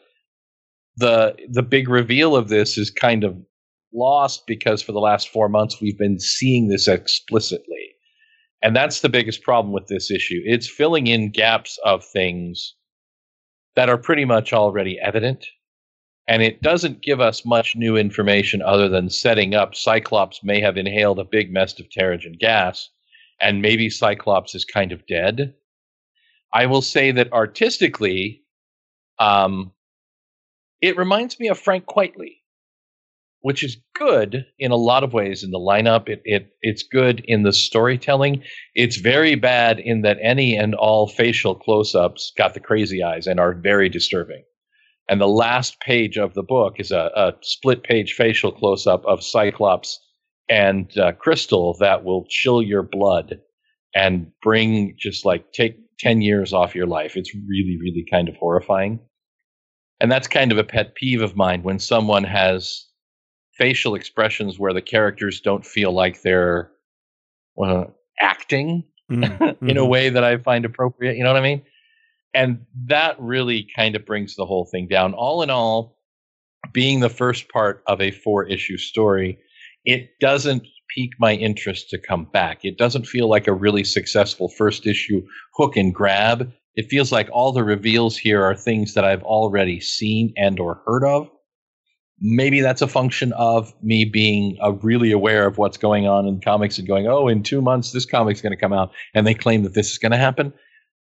[0.98, 3.36] the the big reveal of this is kind of
[3.94, 7.96] lost because for the last four months we've been seeing this explicitly.
[8.62, 10.42] And that's the biggest problem with this issue.
[10.46, 12.76] It's filling in gaps of things
[13.76, 15.46] that are pretty much already evident.
[16.28, 20.78] And it doesn't give us much new information other than setting up Cyclops may have
[20.78, 22.90] inhaled a big mess of Terrigen gas,
[23.42, 25.54] and maybe Cyclops is kind of dead.
[26.54, 28.44] I will say that artistically,
[29.20, 29.74] um,
[30.82, 32.43] it reminds me of Frank Quitely
[33.44, 36.08] which is good in a lot of ways in the lineup.
[36.08, 38.42] It, it it's good in the storytelling.
[38.74, 43.40] It's very bad in that any and all facial close-ups got the crazy eyes and
[43.42, 44.44] are very disturbing.
[45.10, 49.22] And the last page of the book is a, a split page facial close-up of
[49.22, 50.00] Cyclops
[50.50, 53.40] and uh, Crystal that will chill your blood
[53.94, 57.18] and bring just like take 10 years off your life.
[57.18, 59.02] It's really, really kind of horrifying.
[60.00, 62.88] And that's kind of a pet peeve of mine when someone has
[63.58, 66.72] facial expressions where the characters don't feel like they're
[67.64, 67.86] uh,
[68.20, 69.44] acting mm-hmm.
[69.68, 69.90] in a mm-hmm.
[69.90, 71.18] way that I find appropriate.
[71.18, 71.64] You know what I mean?
[72.34, 75.14] And that really kind of brings the whole thing down.
[75.14, 75.98] All in all,
[76.72, 79.38] being the first part of a four issue story,
[79.86, 82.64] it doesn't pique my interest to come back.
[82.64, 85.22] It doesn't feel like a really successful first issue
[85.56, 86.52] hook and grab.
[86.76, 90.82] It feels like all the reveals here are things that I've already seen and or
[90.86, 91.30] heard of
[92.20, 96.40] maybe that's a function of me being uh, really aware of what's going on in
[96.40, 99.34] comics and going, oh, in two months this comic's going to come out, and they
[99.34, 100.54] claim that this is going to happen.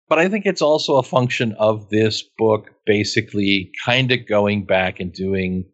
[0.07, 4.99] But I think it's also a function of this book basically kind of going back
[4.99, 5.65] and doing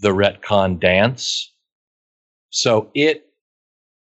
[0.00, 1.52] the retcon dance.
[2.50, 3.26] So it,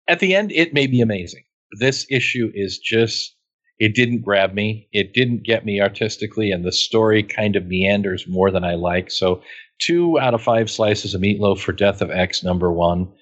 [0.07, 1.43] at the end, it may be amazing.
[1.81, 3.35] This issue is just,
[3.81, 4.89] it didn't grab me.
[4.93, 9.11] It didn't get me artistically, and the story kind of meanders more than I like.
[9.11, 9.43] So
[9.79, 13.13] two out of five slices of meatloaf for Death of X number one.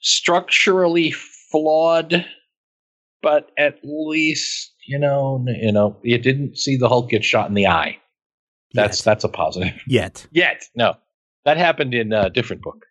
[0.00, 1.10] Structurally
[1.50, 2.24] flawed,
[3.22, 7.54] but at least you know, you know, you didn't see the Hulk get shot in
[7.54, 7.98] the eye.
[8.72, 9.04] That's Yet.
[9.04, 9.80] that's a positive.
[9.86, 10.94] Yet, yet, no,
[11.44, 12.84] that happened in a different book.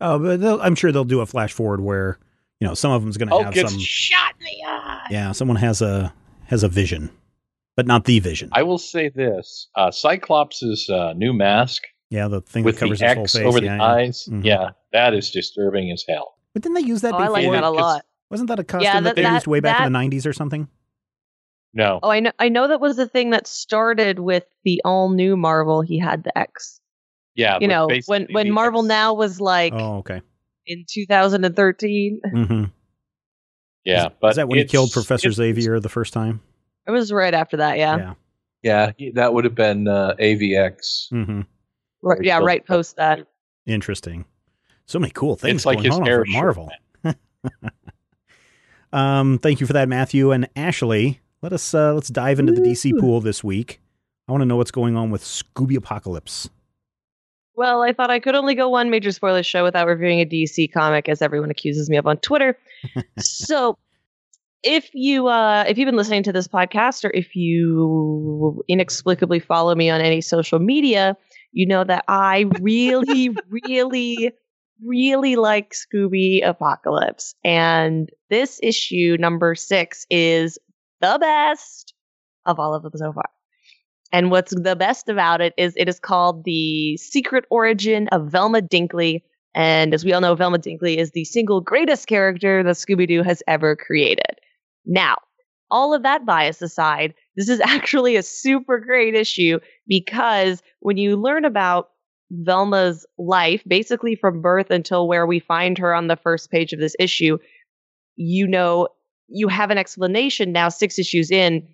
[0.00, 2.18] Oh, but I'm sure they'll do a flash forward where
[2.60, 5.06] you know some of them's going to have gets some shot in the eye.
[5.10, 6.12] Yeah, someone has a
[6.46, 7.10] has a vision,
[7.76, 8.48] but not the vision.
[8.52, 12.98] I will say this: uh, Cyclops's uh, new mask yeah, the thing with that covers
[13.00, 13.82] the his whole face over yeah, the yeah.
[13.84, 14.28] eyes.
[14.30, 14.44] Mhm.
[14.44, 16.34] Yeah, that is disturbing as hell.
[16.52, 17.36] But didn't they use that Oh, before?
[17.36, 18.04] I like that a lot.
[18.30, 20.26] Wasn't that a costume Yeah, that, that- they that- used way back in the '90s
[20.26, 20.68] or something?
[21.76, 22.30] No, Oh, I know.
[22.38, 25.80] I know that was the thing that started with the all new Marvel.
[25.82, 26.80] He had the X.
[27.34, 30.20] yeah, You know, when when Marvel X- Now was like Oh, okay.
[30.66, 32.20] in 2013.
[32.30, 32.64] hmm
[33.84, 36.40] Yeah, is, but is that when he killed Professor Xavier the first time?
[36.86, 37.76] It was right after that.
[37.78, 38.14] Yeah.
[38.62, 38.92] Yeah.
[38.96, 41.08] Yeah, that would have been uh, AVX.
[41.10, 41.40] hmm
[42.04, 42.36] Right, yeah.
[42.36, 43.26] killed Right post that.
[43.66, 44.24] Interesting.
[44.86, 46.70] So many cool things It's like going his on hair over at Marvel.
[48.94, 51.20] Um, thank you for that, Matthew and Ashley.
[51.42, 53.80] Let us uh, let's dive into the DC pool this week.
[54.28, 56.48] I want to know what's going on with Scooby Apocalypse.
[57.56, 60.72] Well, I thought I could only go one major spoiler show without reviewing a DC
[60.72, 62.56] comic, as everyone accuses me of on Twitter.
[63.18, 63.76] so,
[64.62, 69.74] if you uh, if you've been listening to this podcast, or if you inexplicably follow
[69.74, 71.16] me on any social media,
[71.54, 74.32] you know that I really, really,
[74.84, 80.58] really like Scooby Apocalypse, and this issue number six is
[81.00, 81.94] the best
[82.44, 83.30] of all of them so far.
[84.12, 88.60] And what's the best about it is it is called The Secret Origin of Velma
[88.60, 89.22] Dinkley.
[89.54, 93.22] And as we all know, Velma Dinkley is the single greatest character that Scooby Doo
[93.22, 94.38] has ever created.
[94.86, 95.16] Now,
[95.74, 99.58] all of that bias aside, this is actually a super great issue
[99.88, 101.90] because when you learn about
[102.30, 106.78] Velma's life, basically from birth until where we find her on the first page of
[106.78, 107.38] this issue,
[108.14, 108.88] you know,
[109.28, 111.66] you have an explanation now, six issues in,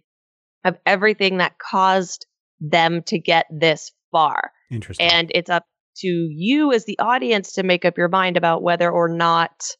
[0.64, 2.26] of everything that caused
[2.58, 4.50] them to get this far.
[4.70, 5.10] Interesting.
[5.10, 5.66] And it's up
[5.98, 9.76] to you as the audience to make up your mind about whether or not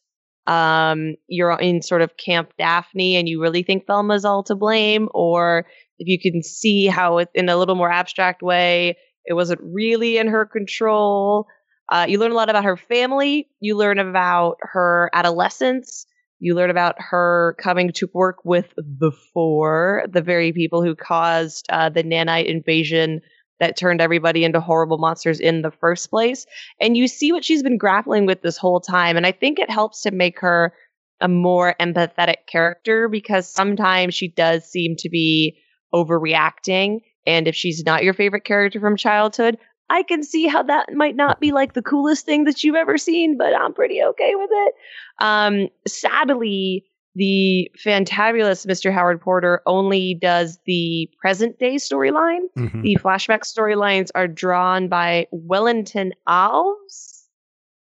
[0.47, 5.07] um, you're in sort of Camp Daphne and you really think Velma's all to blame,
[5.13, 5.65] or
[5.99, 10.17] if you can see how, it, in a little more abstract way, it wasn't really
[10.17, 11.47] in her control.
[11.91, 13.47] Uh, you learn a lot about her family.
[13.59, 16.05] You learn about her adolescence.
[16.39, 21.67] You learn about her coming to work with the Four, the very people who caused
[21.69, 23.21] uh, the nanite invasion
[23.61, 26.47] that turned everybody into horrible monsters in the first place.
[26.81, 29.15] And you see what she's been grappling with this whole time.
[29.15, 30.73] And I think it helps to make her
[31.21, 35.55] a more empathetic character because sometimes she does seem to be
[35.93, 37.01] overreacting.
[37.27, 39.59] And if she's not your favorite character from childhood,
[39.91, 42.97] I can see how that might not be like the coolest thing that you've ever
[42.97, 44.73] seen, but I'm pretty okay with it.
[45.19, 48.91] Um, sadly, the fantabulous Mr.
[48.93, 52.41] Howard Porter only does the present day storyline.
[52.57, 52.81] Mhm.
[52.83, 57.23] The flashback storylines are drawn by Wellington Alves.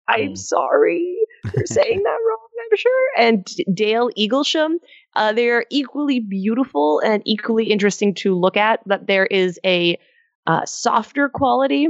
[0.09, 0.39] I'm Mm.
[0.39, 1.17] sorry
[1.51, 3.09] for saying that wrong, I'm sure.
[3.19, 4.77] And Dale Eaglesham.
[5.17, 9.97] Uh, they're equally beautiful and equally interesting to look at, but there is a
[10.47, 11.89] uh, softer quality,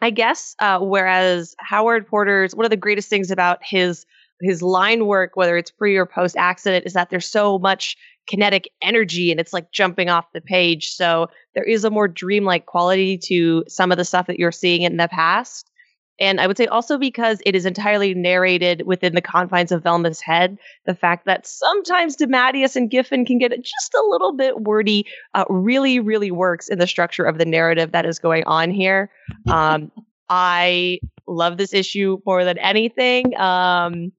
[0.00, 0.56] I guess.
[0.58, 4.06] Uh, whereas Howard Porter's one of the greatest things about his
[4.40, 7.96] his line work, whether it's pre or post accident, is that there's so much
[8.26, 10.90] kinetic energy and it's like jumping off the page.
[10.90, 14.82] So there is a more dreamlike quality to some of the stuff that you're seeing
[14.82, 15.70] in the past.
[16.18, 20.20] And I would say also because it is entirely narrated within the confines of Velma's
[20.20, 25.06] head, the fact that sometimes DeMatteis and Giffen can get just a little bit wordy
[25.34, 29.10] uh, really, really works in the structure of the narrative that is going on here.
[29.48, 29.92] Um,
[30.28, 33.36] I love this issue more than anything.
[33.38, 34.12] Um,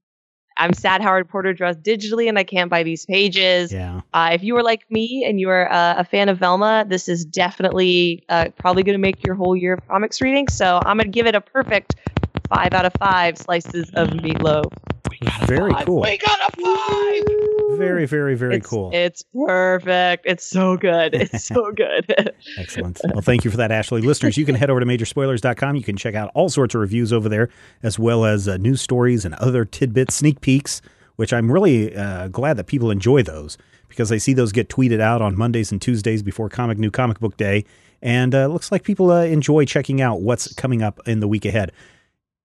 [0.57, 3.71] I'm sad Howard Porter draws digitally and I can't buy these pages.
[3.71, 4.01] Yeah.
[4.13, 7.07] Uh, if you were like me and you are uh, a fan of Velma, this
[7.07, 10.47] is definitely uh, probably going to make your whole year of comics reading.
[10.47, 11.95] So I'm going to give it a perfect
[12.49, 14.71] five out of five slices of meatloaf.
[15.45, 16.01] Very cool.
[16.01, 17.77] We got a five.
[17.77, 18.91] Very, very, very it's, cool.
[18.93, 20.25] It's perfect.
[20.25, 21.13] It's so good.
[21.13, 22.33] It's so good.
[22.57, 22.99] Excellent.
[23.03, 24.01] Well, thank you for that, Ashley.
[24.01, 25.75] Listeners, you can head over to majorspoilers.com.
[25.75, 27.49] You can check out all sorts of reviews over there,
[27.83, 30.81] as well as uh, news stories and other tidbits, sneak peeks,
[31.17, 33.57] which I'm really uh, glad that people enjoy those
[33.89, 37.19] because I see those get tweeted out on Mondays and Tuesdays before Comic New Comic
[37.19, 37.65] Book Day.
[38.01, 41.45] And uh, looks like people uh, enjoy checking out what's coming up in the week
[41.45, 41.71] ahead.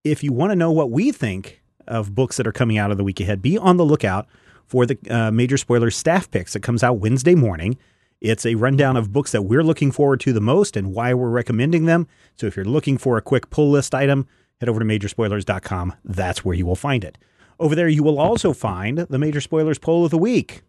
[0.04, 2.97] If you want to know what we think of books that are coming out of
[2.97, 4.27] the week ahead, be on the lookout
[4.66, 7.77] for the uh, Major Spoilers staff picks that comes out Wednesday morning.
[8.21, 11.29] It's a rundown of books that we're looking forward to the most and why we're
[11.29, 12.07] recommending them.
[12.37, 14.27] So if you're looking for a quick pull list item,
[14.61, 15.95] head over to majorspoilers.com.
[16.05, 17.18] That's where you will find it.
[17.59, 20.62] Over there, you will also find the Major Spoilers poll of the week.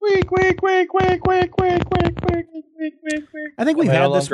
[0.00, 2.46] Week, week, week, week, week, week, week, week, week,
[2.78, 3.52] week, week, week.
[3.58, 4.30] I think we've had this.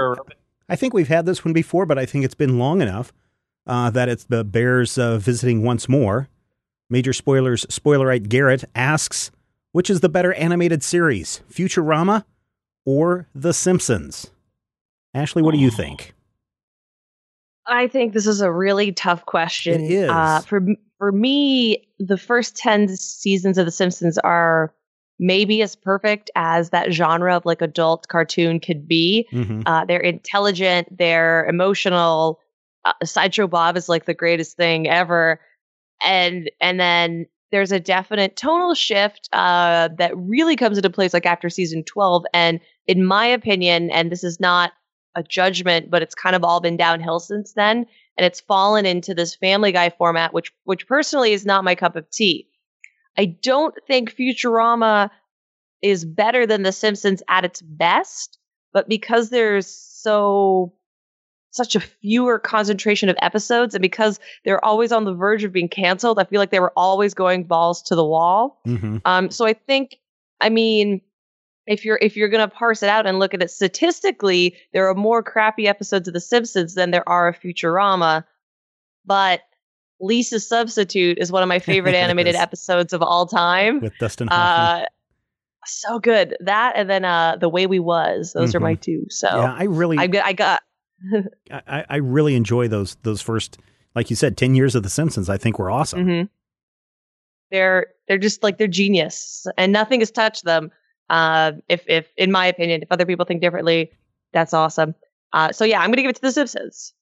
[0.68, 3.12] I think we've had this one before, but I think it's been long enough
[3.68, 6.28] uh, that it's the Bears uh, visiting once more.
[6.90, 7.66] Major spoilers.
[7.66, 9.30] Spoilerite Garrett asks,
[9.72, 12.24] which is the better animated series, Futurama
[12.86, 14.30] or The Simpsons?
[15.12, 16.14] Ashley, what do you think?
[17.66, 19.82] I think this is a really tough question.
[19.84, 20.10] It is.
[20.10, 20.66] Uh, for
[20.96, 24.72] for me, the first ten seasons of The Simpsons are
[25.18, 29.28] maybe as perfect as that genre of like adult cartoon could be.
[29.32, 29.62] Mm-hmm.
[29.66, 32.40] Uh, they're intelligent, they're emotional.
[32.84, 35.40] Uh, Sideshow Bob is like the greatest thing ever,
[36.04, 41.26] and and then there's a definite tonal shift uh, that really comes into place like
[41.26, 42.24] after season 12.
[42.34, 44.72] And in my opinion, and this is not
[45.14, 49.14] a judgment, but it's kind of all been downhill since then, and it's fallen into
[49.14, 52.48] this Family Guy format, which which personally is not my cup of tea.
[53.16, 55.10] I don't think Futurama
[55.82, 58.38] is better than The Simpsons at its best,
[58.72, 60.74] but because there's so
[61.58, 65.68] such a fewer concentration of episodes and because they're always on the verge of being
[65.68, 68.62] canceled, I feel like they were always going balls to the wall.
[68.66, 68.98] Mm-hmm.
[69.04, 69.98] Um, so I think,
[70.40, 71.02] I mean,
[71.66, 74.94] if you're if you're gonna parse it out and look at it statistically, there are
[74.94, 78.24] more crappy episodes of The Simpsons than there are of Futurama.
[79.04, 79.42] But
[80.00, 83.80] Lisa's Substitute is one of my favorite animated episodes of all time.
[83.80, 84.84] With Dustin Hoffman.
[84.84, 84.86] Uh,
[85.66, 88.32] so good that, and then uh, the way we was.
[88.32, 89.04] Those are my two.
[89.10, 90.62] So yeah, I really, I got I got
[91.50, 93.58] I, I really enjoy those those first,
[93.94, 95.28] like you said, ten years of The Simpsons.
[95.28, 96.04] I think were awesome.
[96.04, 96.22] hmm
[97.50, 100.70] They're they're just like they're genius, and nothing has touched them.
[101.10, 103.90] Uh, if if in my opinion, if other people think differently,
[104.32, 104.94] that's awesome.
[105.32, 106.92] Uh, so yeah, I'm gonna give it to The Simpsons.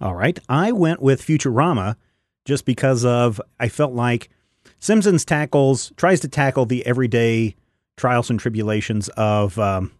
[0.00, 0.38] All right.
[0.48, 1.96] I went with Futurama
[2.44, 4.30] just because of I felt like
[4.78, 7.56] Simpsons tackles tries to tackle the everyday
[7.96, 9.92] trials and tribulations of um,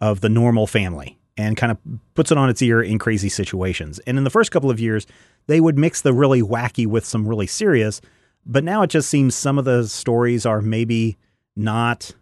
[0.00, 1.78] of the normal family and kind of
[2.14, 3.98] puts it on its ear in crazy situations.
[4.00, 5.06] And in the first couple of years,
[5.46, 8.02] they would mix the really wacky with some really serious,
[8.44, 11.16] but now it just seems some of the stories are maybe
[11.56, 12.12] not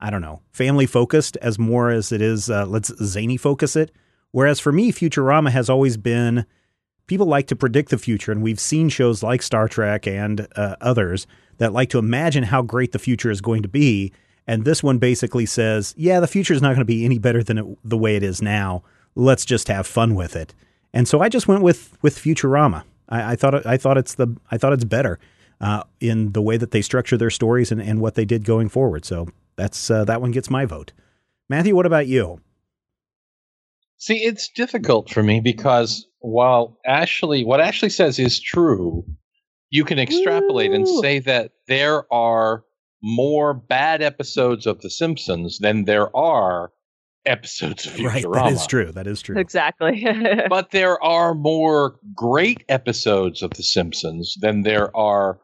[0.00, 3.92] I don't know, family focused as more as it is uh, let's zany focus it.
[4.30, 6.46] Whereas for me, Futurama has always been
[7.06, 10.76] people like to predict the future, and we've seen shows like Star Trek and uh,
[10.80, 11.26] others
[11.58, 14.12] that like to imagine how great the future is going to be.
[14.50, 17.40] And this one basically says, yeah, the future is not going to be any better
[17.40, 18.82] than it, the way it is now.
[19.14, 20.54] Let's just have fun with it.
[20.92, 22.82] And so I just went with with Futurama.
[23.08, 25.20] I, I thought it, I thought it's the I thought it's better
[25.60, 28.68] uh, in the way that they structure their stories and, and what they did going
[28.68, 29.04] forward.
[29.04, 30.90] So that's uh, that one gets my vote.
[31.48, 32.40] Matthew, what about you?
[33.98, 39.04] See, it's difficult for me because while Ashley, what Ashley says is true,
[39.70, 42.64] you can extrapolate and say that there are
[43.02, 46.70] more bad episodes of The Simpsons than there are
[47.26, 48.34] episodes of Right, Futurama.
[48.34, 48.92] that is true.
[48.92, 49.38] That is true.
[49.38, 50.06] Exactly.
[50.48, 55.38] But there are more great episodes of The Simpsons than there are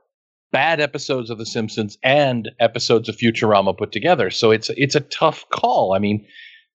[0.52, 4.30] bad episodes of The Simpsons and episodes of Futurama put together.
[4.30, 5.92] So it's it's a tough call.
[5.94, 6.26] I mean,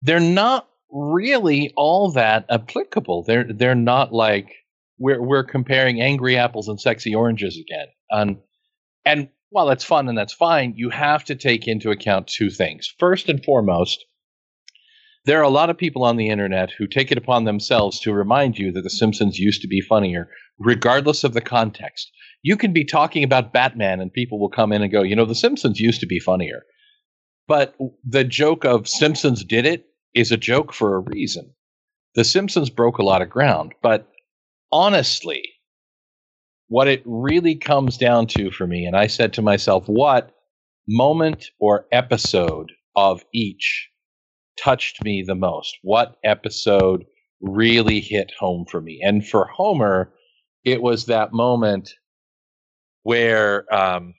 [0.02, 3.24] they're not really all that applicable.
[3.24, 4.54] They're they're not like
[4.98, 7.86] we're we're comparing angry apples and sexy oranges again.
[8.10, 8.38] Um,
[9.04, 12.92] and while that's fun and that's fine, you have to take into account two things.
[12.99, 14.05] First and foremost,
[15.24, 18.12] there are a lot of people on the internet who take it upon themselves to
[18.12, 22.11] remind you that The Simpsons used to be funnier, regardless of the context.
[22.42, 25.24] You can be talking about Batman, and people will come in and go, you know,
[25.24, 26.62] The Simpsons used to be funnier.
[27.46, 27.74] But
[28.05, 31.55] the joke of Simpsons did it is a joke for a reason.
[32.14, 34.09] The Simpsons broke a lot of ground, but
[34.70, 35.42] honestly,
[36.68, 40.34] what it really comes down to for me, and I said to myself, what
[40.86, 43.88] moment or episode of each
[44.62, 45.76] touched me the most?
[45.82, 47.04] What episode
[47.40, 49.00] really hit home for me?
[49.02, 50.12] And for Homer,
[50.64, 51.90] it was that moment
[53.02, 54.14] where, um,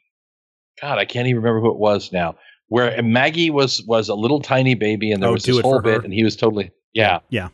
[0.82, 2.36] God, I can't even remember who it was now.
[2.68, 5.90] Where Maggie was was a little tiny baby, and there Oh, was this whole For
[5.90, 5.98] Her.
[6.00, 7.50] bit, and he was totally yeah Yeah.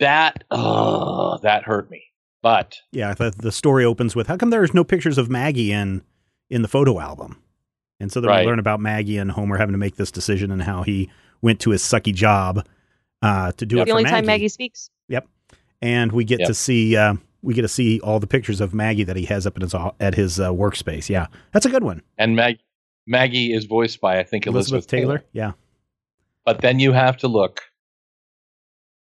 [0.00, 2.02] that oh that hurt me.
[2.42, 6.02] But Yeah, the, the story opens with how come there's no pictures of Maggie in
[6.50, 7.42] in the photo album?
[7.98, 8.44] And so then Right.
[8.44, 11.10] we learn about Maggie and Homer having to make this decision and how he
[11.42, 12.66] went to his sucky job
[13.22, 13.82] uh, to do Yep.
[13.82, 14.14] it the for only Maggie.
[14.14, 14.90] time Maggie speaks.
[15.08, 15.26] Yep.
[15.82, 16.48] And we get Yep.
[16.48, 19.46] to see uh, we get to see all the pictures of Maggie that he has
[19.46, 21.08] up in his at his uh, workspace.
[21.08, 22.02] Yeah, that's a good one.
[22.18, 22.58] and Mag-
[23.06, 25.18] Maggie is voiced by I think Elizabeth, Elizabeth, Taylor.
[25.18, 25.28] Taylor.
[25.32, 25.52] Yeah.
[26.44, 27.62] But then you have to look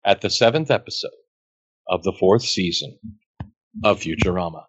[0.05, 1.11] at the seventh episode
[1.95, 2.99] of the fourth season
[3.84, 4.64] of Futurama.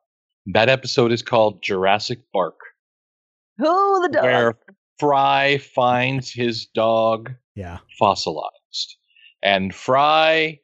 [0.53, 2.59] That episode is called Jurassic Bark,
[3.57, 4.23] Who the dog?
[4.23, 4.57] where
[4.99, 7.79] Fry finds his dog Yeah.
[7.97, 8.97] fossilized.
[9.41, 10.59] And Fry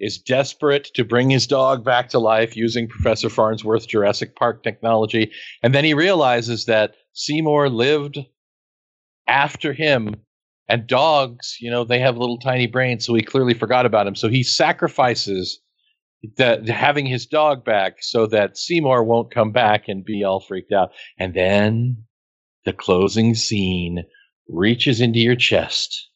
[0.00, 5.30] is desperate to bring his dog back to life using Professor Farnsworth's Jurassic Park technology.
[5.62, 8.18] And then he realizes that Seymour lived
[9.28, 10.16] after him.
[10.68, 14.14] And dogs, you know, they have little tiny brains, so he clearly forgot about him.
[14.14, 15.60] So he sacrifices
[16.36, 20.72] the, having his dog back so that Seymour won't come back and be all freaked
[20.72, 20.90] out.
[21.18, 22.04] And then
[22.64, 24.04] the closing scene
[24.48, 26.08] reaches into your chest.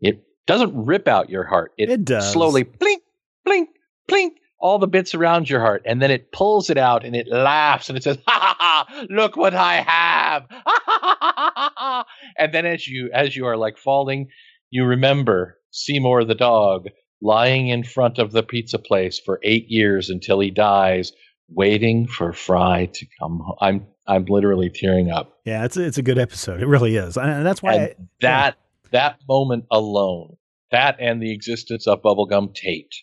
[0.00, 1.72] It doesn't rip out your heart.
[1.78, 2.32] It, It does.
[2.32, 3.02] slowly blink,
[3.44, 3.70] blink,
[4.06, 7.28] blink, all the bits around your heart, and then it pulls it out and it
[7.28, 9.04] laughs and it says, "Ha ha ha!
[9.10, 12.04] Look what I have!" Ha, ha, ha, ha, ha, ha.
[12.38, 14.28] and then as you as you are like falling,
[14.70, 16.86] you remember Seymour the dog
[17.24, 21.10] lying in front of the pizza place for eight years until he dies,
[21.48, 23.40] waiting for Fry to come.
[23.40, 23.56] Home.
[23.60, 25.38] I'm I'm literally tearing up.
[25.44, 26.62] Yeah, it's a, it's a good episode.
[26.62, 27.16] It really is.
[27.16, 28.58] And that's why And I, that
[28.90, 30.36] that moment alone,
[30.70, 32.94] that and the existence of bubblegum Tate,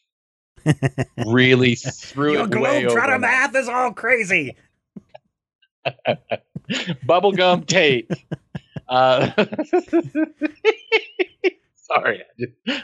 [1.27, 2.95] really threw your it way over.
[2.99, 4.55] globetrotter math is all crazy.
[7.07, 8.11] bubblegum Tate.
[8.87, 9.31] Uh,
[11.95, 12.21] sorry,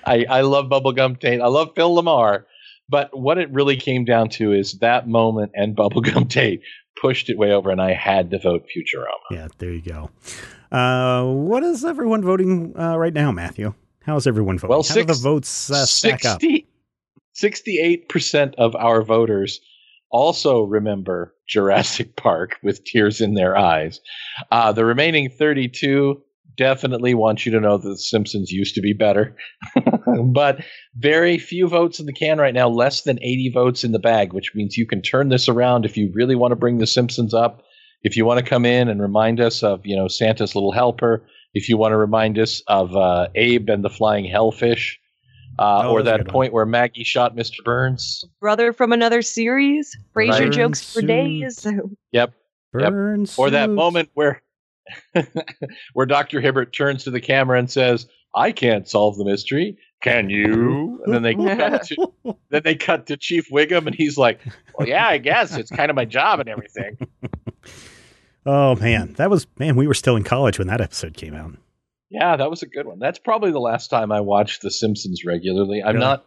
[0.05, 1.41] I, I love bubblegum Tate.
[1.41, 2.45] I love Phil Lamar,
[2.89, 6.62] but what it really came down to is that moment and bubblegum Tate
[6.99, 9.08] pushed it way over, and I had to vote Futurama.
[9.32, 10.10] Yeah, there you go.
[10.76, 13.74] Uh, what is everyone voting uh, right now, Matthew?
[14.03, 14.70] How's everyone voting?
[14.70, 16.41] Well, How do the six- votes uh, stack up?
[17.41, 19.60] 68% of our voters
[20.10, 23.99] also remember Jurassic Park with tears in their eyes.
[24.51, 26.22] Uh, the remaining 32
[26.58, 29.36] definitely want you to know that The Simpsons used to be better.
[30.34, 30.64] but
[30.95, 34.34] very few votes in the can right now, less than 80 votes in the bag,
[34.34, 37.34] which means you can turn this around if you really want to bring The Simpsons
[37.34, 37.62] up.
[38.03, 41.26] If you want to come in and remind us of, you know, Santa's Little Helper,
[41.53, 44.99] if you want to remind us of uh, Abe and the Flying Hellfish,
[45.60, 46.28] uh, Oh, or that one.
[46.28, 47.64] point where Maggie shot Mr.
[47.64, 48.24] Burns.
[48.39, 49.97] Brother from another series.
[50.16, 50.51] Frasier Right.
[50.51, 51.66] jokes for days.
[52.12, 52.34] Yep.
[52.80, 52.91] Yep.
[52.91, 54.43] Burn Or that moment where
[55.94, 56.42] where Dr.
[56.42, 59.78] Hibbert turns to the camera and says, "I can't solve the mystery.
[60.02, 62.14] Can you?" And then they cut to,
[62.50, 64.40] then they cut to Chief Wiggum, and he's like,
[64.78, 66.98] "Well, yeah, I guess it's kind of my job and everything."
[68.46, 69.76] Oh man, that was man.
[69.76, 71.52] We were still in college when that episode came out.
[72.10, 73.00] Yeah, that was a good one.
[73.00, 75.82] That's probably the last time I watched The Simpsons regularly.
[75.84, 76.06] I'm Really?
[76.06, 76.26] not.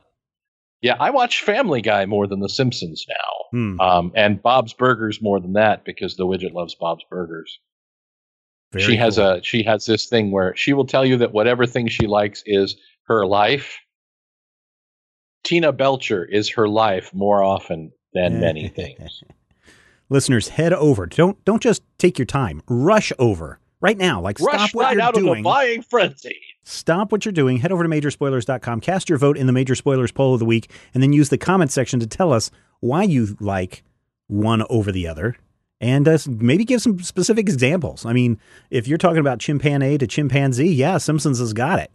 [0.83, 3.15] Yeah, I watch Family Guy more than The Simpsons now,
[3.53, 7.59] Hmm, um, and Bob's Burgers more than that because the widget loves Bob's Burgers.
[8.73, 9.27] Very she has cool.
[9.31, 12.43] a she has this thing where she will tell you that whatever thing she likes
[12.47, 13.79] is her life.
[15.43, 19.23] Tina Belcher is her life more often than many things.
[20.09, 21.07] Listeners, head over.
[21.07, 22.63] Don't don't just take your time.
[22.69, 24.21] Rush over right now.
[24.21, 25.43] Like Rush stop what right you're out of the doing.
[25.43, 26.37] buying frenzy.
[26.65, 27.57] Stop what you're doing.
[27.57, 28.81] Head over to majorspoilers.com.
[28.81, 31.39] Cast your vote in the Major Spoilers poll of the week, and then use the
[31.39, 32.51] comment section to tell us
[32.81, 33.83] why you like
[34.27, 35.37] one over the other.
[35.81, 38.05] And uh, maybe give some specific examples.
[38.05, 38.39] I mean,
[38.71, 41.91] if you're talking about chimpanzee to chimpanzee, yeah, Simpsons has got it.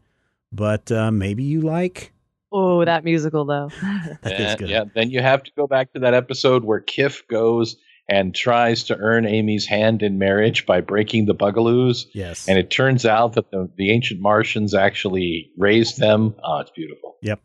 [0.51, 2.11] But uh, maybe you like.
[2.51, 3.69] Oh, that musical though.
[4.23, 4.69] That is Yeah, good.
[4.69, 7.75] yeah, then you have to go back to that episode where Kif goes
[8.07, 12.05] and tries to earn Amy's hand in marriage by breaking the bugaloos.
[12.13, 12.47] Yes.
[12.47, 16.33] And it turns out that the, the ancient Martians actually raised them.
[16.43, 17.17] Oh, it's beautiful.
[17.21, 17.39] Yep.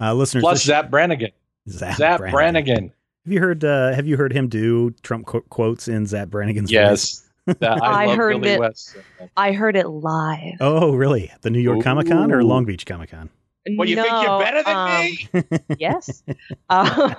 [0.00, 1.30] Uh, listeners, Plus this- Zapp Brannigan.
[1.68, 2.32] Zapp, Zapp Brannigan.
[2.32, 2.92] Brannigan.
[3.24, 3.64] Have you heard?
[3.64, 6.72] Uh, have you heard him do Trump qu- quotes in Zapp Brannigan's voice?
[6.72, 7.28] Yes.
[7.58, 8.60] That- I, I heard Billy it.
[8.60, 8.96] West.
[9.36, 10.54] I heard it live.
[10.60, 11.32] Oh, really?
[11.40, 13.30] The New York Comic Con or Long Beach Comic Con?
[13.76, 15.58] Well, you think you're better than um, me?
[15.78, 16.22] yes.
[16.70, 17.14] Uh,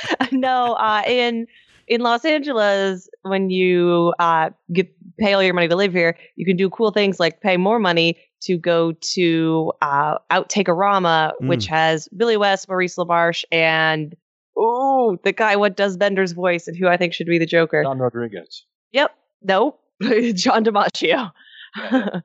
[0.32, 1.46] no, uh, in
[1.86, 6.44] in Los Angeles, when you uh, get pay all your money to live here, you
[6.44, 11.48] can do cool things like pay more money to go to uh, Outtakerama, Mm.
[11.48, 14.14] which has Billy West, Maurice LaMarche, and
[14.58, 17.82] oh, the guy what does Bender's voice and who I think should be the Joker.
[17.82, 18.64] John Rodriguez.
[18.92, 19.14] Yep.
[19.42, 19.80] Nope.
[20.02, 21.32] John DiMaggio.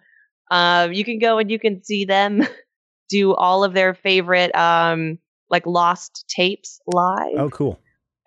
[0.52, 2.46] um, you can go and you can see them
[3.10, 5.20] do all of their favorite um
[5.50, 7.38] like lost tapes live.
[7.38, 7.80] Oh, cool.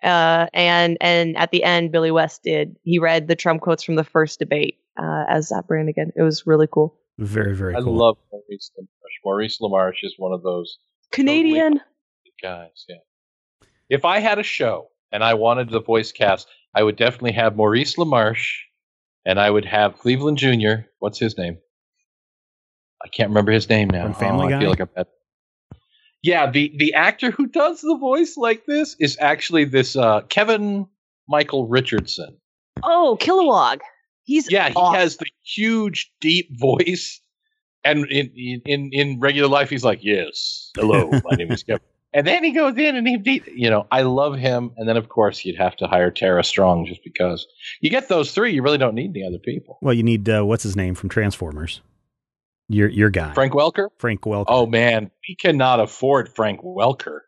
[0.03, 2.77] Uh, and and at the end, Billy West did.
[2.83, 6.11] He read the Trump quotes from the first debate uh, as Zapp Brannigan.
[6.15, 6.97] It was really cool.
[7.17, 7.95] Very, very I cool.
[7.97, 9.25] love Maurice LaMarche.
[9.25, 10.77] Maurice LaMarche is one of those
[11.11, 11.81] Canadian.
[12.41, 12.85] guys.
[12.87, 12.97] Yeah.
[13.89, 17.55] If I had a show and I wanted the voice cast, I would definitely have
[17.55, 18.53] Maurice LaMarche
[19.25, 20.85] and I would have Cleveland Jr.
[20.99, 21.57] What's his name?
[23.03, 24.03] I can't remember his name now.
[24.03, 24.59] From Family Oh, I Guy?
[24.59, 25.07] feel like I'm bad.
[26.23, 30.87] Yeah, the the actor who does the voice like this is actually this uh, Kevin
[31.29, 32.37] Michael Richardson.
[32.83, 33.79] Oh, Kilowog.
[34.23, 37.21] He's Yeah, he has the huge, deep voice,
[37.85, 38.31] and in
[38.65, 41.85] in in regular life, he's like, "Yes, hello, my name is Kevin."
[42.17, 44.71] And then he goes in and he, you know, I love him.
[44.75, 47.45] And then of course you'd have to hire Tara Strong just because
[47.79, 49.77] you get those three, you really don't need any other people.
[49.83, 51.79] Well, you need uh, what's his name from Transformers?
[52.69, 53.89] Your your guy, Frank Welker.
[53.99, 54.45] Frank Welker.
[54.47, 57.19] Oh man, we cannot afford Frank Welker.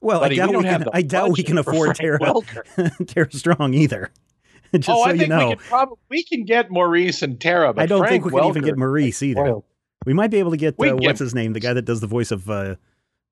[0.00, 0.84] well, Buddy, I doubt we we, can.
[0.92, 3.06] I doubt we can afford Frank Tara Welker.
[3.06, 4.10] Tara Strong either.
[4.74, 7.40] Just oh, so I you think know, we can probably we can get Maurice and
[7.40, 9.44] Tara, but I don't Frank think we can even get Maurice either.
[9.44, 9.64] Well,
[10.04, 11.82] We might be able to get uh, can what's get- his name, the guy that
[11.82, 12.74] does the voice of uh,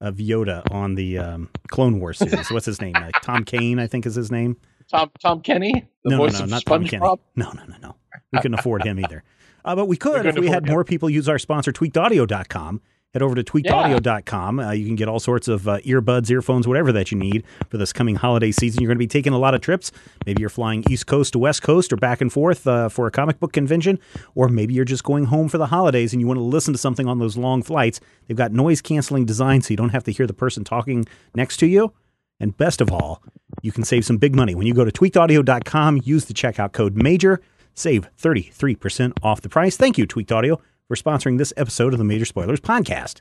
[0.00, 2.50] of Yoda on the um, Clone Wars series.
[2.50, 2.94] what's his name?
[2.96, 4.56] Uh, Tom Kane, I think is his name.
[4.90, 5.72] Tom Tom Kenny,
[6.04, 7.00] the no, no, no, not Tom Kenny.
[7.02, 7.96] No, no, no, no.
[8.32, 9.24] We couldn't afford him either.
[9.64, 10.72] Uh, but we could if we had him.
[10.72, 12.80] more people use our sponsor, tweakedaudio.com.
[13.16, 14.60] head over to tweakedaudio.com.
[14.60, 17.78] Uh, you can get all sorts of uh, earbuds, earphones, whatever that you need for
[17.78, 18.82] this coming holiday season.
[18.82, 19.90] You're going to be taking a lot of trips.
[20.26, 23.10] Maybe you're flying East Coast to West Coast or back and forth uh, for a
[23.10, 23.98] comic book convention,
[24.34, 26.78] or maybe you're just going home for the holidays and you want to listen to
[26.78, 28.00] something on those long flights.
[28.26, 31.56] They've got noise canceling design so you don't have to hear the person talking next
[31.58, 31.94] to you.
[32.38, 33.22] And best of all,
[33.62, 36.96] you can save some big money when you go to tweakedaudio.com, use the checkout code
[36.96, 37.38] MAJOR,
[37.72, 39.78] save 33% off the price.
[39.78, 43.20] Thank you, Tweaked Audio for sponsoring this episode of the Major Spoilers podcast.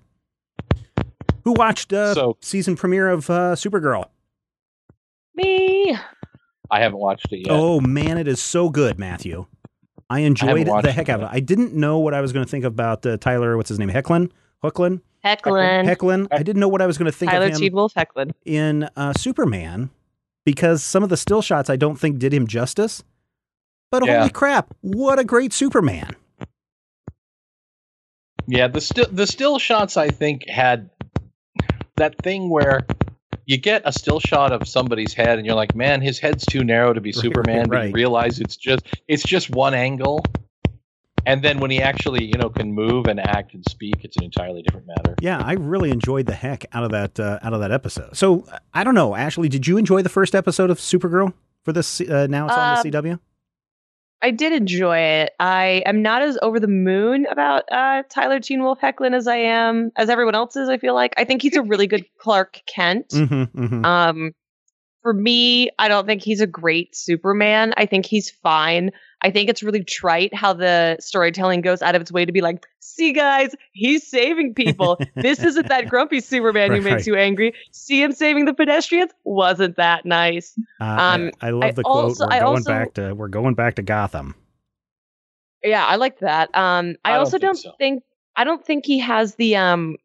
[1.44, 4.06] Who watched uh, So- season premiere of uh, Supergirl?
[5.36, 5.96] Me.
[6.72, 7.48] I haven't watched it yet.
[7.52, 9.46] Oh man, it is so good, Matthew.
[10.10, 11.36] I enjoyed watched the it heck out of it.
[11.36, 13.58] I didn't know what I was going to think about uh, Tyler.
[13.58, 13.90] What's his name?
[13.90, 14.32] Hoechlin.
[14.64, 15.02] Hoechlin.
[15.24, 15.86] Hoechlin.
[15.88, 16.28] Hoechlin.
[16.32, 17.70] I didn't know what I was going to think Tyler of him T.
[17.72, 18.32] Wolf Hoechlin.
[18.46, 19.90] in uh, Superman
[20.46, 23.04] because some of the still shots I don't think did him justice.
[23.92, 24.20] But Yeah.
[24.20, 26.16] holy crap, what a great Superman!
[28.48, 30.90] Yeah, the still the still shots I think had
[31.98, 32.86] that thing where
[33.46, 36.64] you get a still shot of somebody's head and you're like, man, his head's too
[36.64, 37.70] narrow to be Right, Superman.
[37.70, 40.24] right, But you realize it's just it's just one angle.
[41.28, 44.24] And then when he actually, you know, can move and act and speak, it's an
[44.24, 45.16] entirely different matter.
[45.22, 48.16] Yeah, I really enjoyed the heck out of that uh, out of that episode.
[48.16, 51.34] So I don't know, Ashley, did you enjoy the first episode of Supergirl
[51.64, 52.00] for this?
[52.00, 53.20] Uh, now it's on the CW.
[54.22, 55.34] I did enjoy it.
[55.40, 59.38] I am not as over the moon about uh, Tyler Teen Wolf Hoechlin as I
[59.38, 60.70] am as everyone else is.
[60.70, 63.10] I feel like I think he's a really good Clark Kent.
[63.10, 63.86] Mm-hmm, mm-hmm.
[63.86, 64.32] Um,
[65.02, 67.74] for me, I don't think he's a great Superman.
[67.78, 68.92] I think he's fine.
[69.26, 72.42] I think it's really trite how the storytelling goes out of its way to be
[72.42, 75.00] like, see, guys, he's saving people.
[75.16, 77.54] this isn't that grumpy Superman who makes you angry.
[77.72, 79.12] See him saving the pedestrians?
[79.24, 80.54] Wasn't that nice?
[80.80, 81.96] Uh, um, I, I love I the quote.
[82.04, 84.36] also- we're going also- back to we're going back to Gotham.
[85.64, 86.56] Yeah, I like that.
[86.56, 87.72] Um, I, I don't also think don't so.
[87.80, 88.04] think
[88.36, 89.98] I don't think he has the um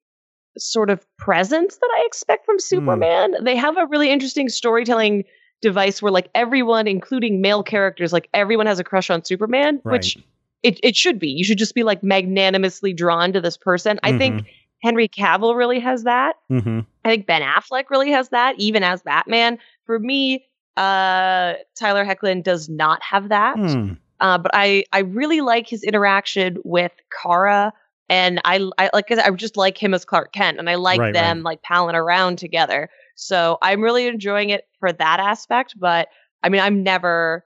[0.57, 2.53] sort of presence that I expect Hmm.
[2.53, 3.35] from Superman.
[3.45, 5.25] They have a really interesting storytelling
[5.61, 10.16] device where like everyone, including male characters, like everyone has a crush on Superman, which
[10.62, 11.28] it, it should be.
[11.28, 13.98] You should just be like magnanimously drawn to this person.
[14.02, 14.46] I think
[14.82, 16.36] Henry Cavill really has that.
[16.50, 16.80] Mm-hmm.
[17.04, 19.58] I think Ben Affleck really has that, even as Batman.
[19.84, 20.46] For me,
[20.76, 23.56] uh, Tyler Hoechlin does not have that.
[23.56, 23.92] Hmm.
[24.20, 26.92] Uh, but I I really like his interaction with
[27.22, 27.72] Kara,
[28.11, 30.74] and I I like I said, I just like him as Clark Kent, and I
[30.74, 31.44] like Right, them right.
[31.44, 32.90] like palling around together.
[33.21, 35.75] So I'm really enjoying it for that aspect.
[35.79, 36.09] But
[36.43, 37.45] I mean, I'm never.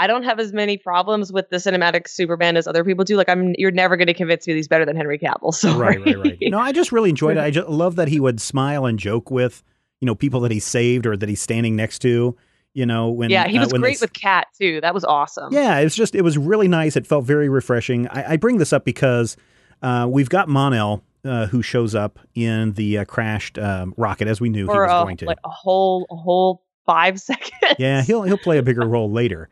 [0.00, 3.16] I don't have as many problems with the cinematic Superman as other people do.
[3.16, 5.52] Like I'm, you're never going to convince me that he's better than Henry Cavill.
[5.52, 6.38] So Right, right, right.
[6.42, 7.40] No, I just really enjoyed it.
[7.44, 9.64] I just love that he would smile and joke with,
[10.00, 12.36] you know, people that he saved or that he's standing next to.
[12.74, 14.80] You know, when yeah, he uh, was when they great s- with Cat too.
[14.82, 15.52] That was awesome.
[15.52, 16.96] Yeah, it was just it was really nice.
[16.96, 18.06] It felt very refreshing.
[18.06, 19.36] I, I bring this up because
[19.82, 24.40] uh, we've got Mon-El uh, who shows up in the uh, crashed um, rocket as
[24.40, 25.26] we knew he was a, going to.
[25.26, 27.52] like a whole a whole five seconds.
[27.78, 29.48] yeah, he'll he'll play a bigger role later.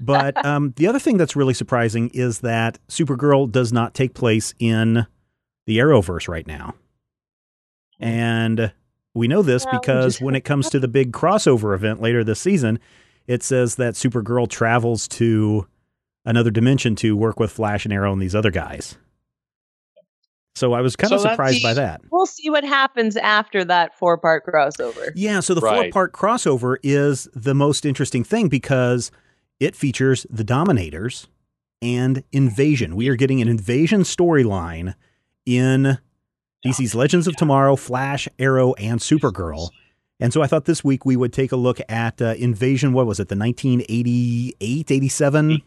[0.00, 4.54] But um, the other thing that's really surprising is that Supergirl does not take place
[4.58, 5.06] in
[5.66, 6.74] the Arrowverse right now,
[7.98, 8.72] and
[9.14, 12.78] we know this because when it comes to the big crossover event later this season,
[13.26, 15.66] it says that Supergirl travels to
[16.24, 18.96] another dimension to work with Flash and Arrow and these other guys.
[20.58, 22.00] So I was kind of So that's surprised by that.
[22.10, 25.10] We'll see what happens after that four part crossover.
[25.14, 25.92] Yeah, so the Right.
[25.92, 29.10] four part crossover is the most interesting thing because
[29.60, 31.28] it features the Dominators
[31.80, 32.96] and Invasion.
[32.96, 34.94] We are getting an Invasion storyline
[35.46, 35.98] in
[36.66, 39.70] DC's Legends of Tomorrow, Flash, Arrow, and Supergirl.
[40.20, 42.92] And so I thought this week we would take a look at uh, Invasion.
[42.92, 45.62] What was it, the 1988, 87,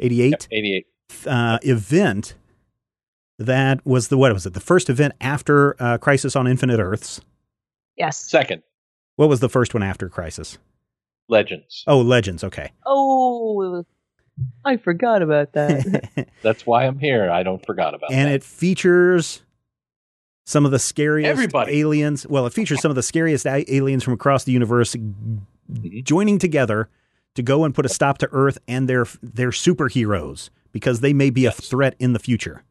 [0.00, 0.86] 88 Yep, 88.
[1.26, 2.34] uh, event
[3.38, 7.20] that was the, what was it, the first event after uh, Crisis on Infinite Earths?
[7.96, 8.18] Yes.
[8.18, 8.62] Second,
[9.16, 10.58] What was the first one after Crisis?
[11.28, 11.84] Legends.
[11.86, 12.44] Oh, Legends.
[12.44, 12.72] Okay.
[12.86, 13.84] Oh,
[14.64, 16.28] I forgot about that.
[16.42, 17.30] That's why I'm here.
[17.30, 18.16] I don't forgot about that.
[18.16, 19.42] And it features
[20.44, 21.80] some of the scariest Everybody.
[21.80, 22.26] aliens.
[22.26, 26.02] Well, it features some of the scariest a- aliens from across the universe Mhm.
[26.04, 26.88] joining together
[27.34, 31.30] to go and put a stop to Earth and their their superheroes because they may
[31.30, 32.62] be a threat in the future.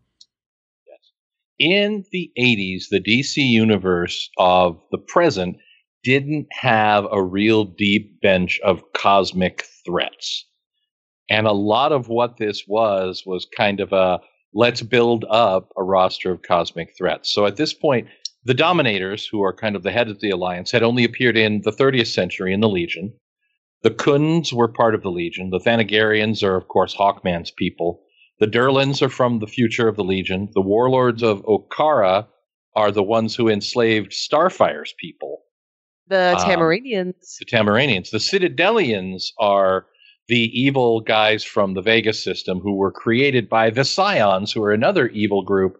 [1.61, 5.57] In the 80s, the DC universe of the present
[6.03, 10.47] didn't have a real deep bench of cosmic threats.
[11.29, 14.21] And a lot of what this was was kind of a
[14.55, 17.31] let's build up a roster of cosmic threats.
[17.31, 18.07] So at this point,
[18.43, 21.61] the Dominators, who are kind of the head of the Alliance, had only appeared in
[21.61, 23.13] the 30th century in the Legion.
[23.83, 25.51] The Khunds were part of the Legion.
[25.51, 28.01] The Thanagarians are, of course, Hawkman's people.
[28.41, 30.49] The Durlans are from the future of the Legion.
[30.55, 32.25] The warlords of Okaara
[32.75, 35.43] are the ones who enslaved Starfire's people,
[36.07, 36.39] The Um,
[37.39, 38.09] the Tamaranians.
[38.09, 39.85] The Citadelians are
[40.27, 44.73] the evil guys from the Vegas system who were created by the Psions, who are
[44.73, 45.77] another evil group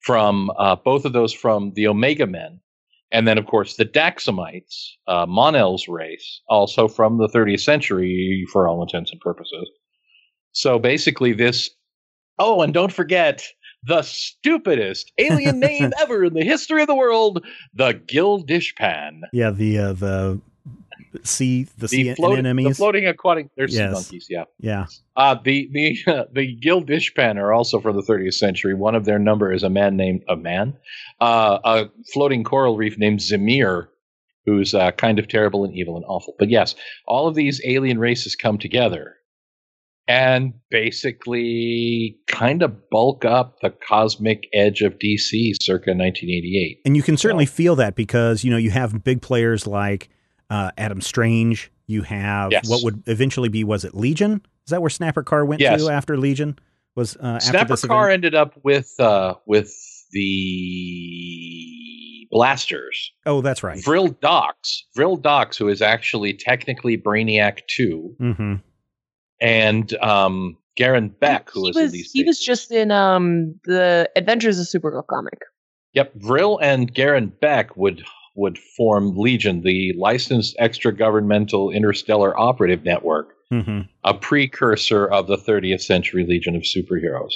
[0.00, 2.60] from uh, both of those from the Omega Men.
[3.12, 8.66] And then, of course, the Daxamites, uh, Mon-El's race, also from the 30th century for
[8.66, 9.68] all intents and purposes.
[10.52, 11.70] So basically, this.
[12.38, 13.42] Oh, and don't forget
[13.84, 19.20] the stupidest alien name ever in the history of the world, the Gil'Dishpan.
[19.32, 20.40] Yeah, the uh, the
[21.22, 23.48] sea the, The, sea float- the floating aquatic.
[23.56, 23.92] There's sea Yes.
[23.92, 24.44] monkeys, yeah.
[24.60, 24.86] yeah.
[25.16, 25.96] Uh, the the
[26.32, 28.74] the Gil'Dishpan are also from the 30th century.
[28.74, 30.76] One of their number is a man named a man,
[31.20, 33.88] uh, a floating coral reef named Zemir,
[34.44, 36.34] who's uh, kind of terrible and evil and awful.
[36.38, 36.74] But yes,
[37.06, 39.14] all of these alien races come together
[40.08, 46.80] and basically kind of bulk up the cosmic edge of DC circa 1988.
[46.86, 50.08] And you can certainly feel that because you know you have big players like
[50.50, 51.70] uh, Adam Strange.
[51.86, 52.68] You have Yes.
[52.68, 54.40] what would eventually be was it Legion?
[54.66, 55.82] Is that where Snapper Carr went Yes.
[55.84, 56.58] to after Legion?
[56.94, 59.72] Was uh, after Snapper Carr ended up with uh, with
[60.10, 63.12] the blasters.
[63.26, 63.82] Oh, that's right.
[63.82, 68.54] Vril Dox, Vril Dox, who is actually technically Brainiac 2, hmm
[69.40, 73.54] and um, Garryn Bek, who he is in was these he was just in um
[73.64, 75.40] the Adventures of Supergirl comic.
[75.94, 78.04] Yep, Vril and Garen Beck would
[78.36, 85.36] would form Legion, the licensed extra governmental interstellar operative network, hmm a precursor of the
[85.36, 87.32] 30th century Legion of superheroes.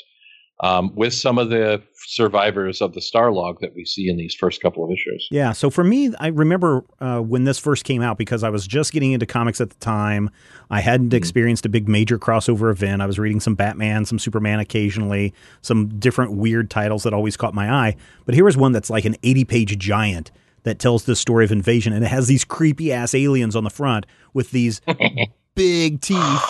[0.62, 4.62] Um, with some of the survivors of the Starlag that we see in these first
[4.62, 5.26] couple of issues.
[5.30, 5.50] Yeah.
[5.52, 8.92] So for me, I remember uh, when this first came out because I was just
[8.92, 10.30] getting into comics at the time.
[10.70, 11.14] I hadn't Mhm.
[11.14, 13.02] experienced a big major crossover event.
[13.02, 17.54] I was reading some Batman, some Superman occasionally, some different weird titles that always caught
[17.54, 17.96] my eye.
[18.24, 20.30] But here was one that's like an 80 page giant
[20.62, 21.92] that tells the story of invasion.
[21.92, 24.80] And it has these creepy ass aliens on the front with these
[25.56, 26.42] big teeth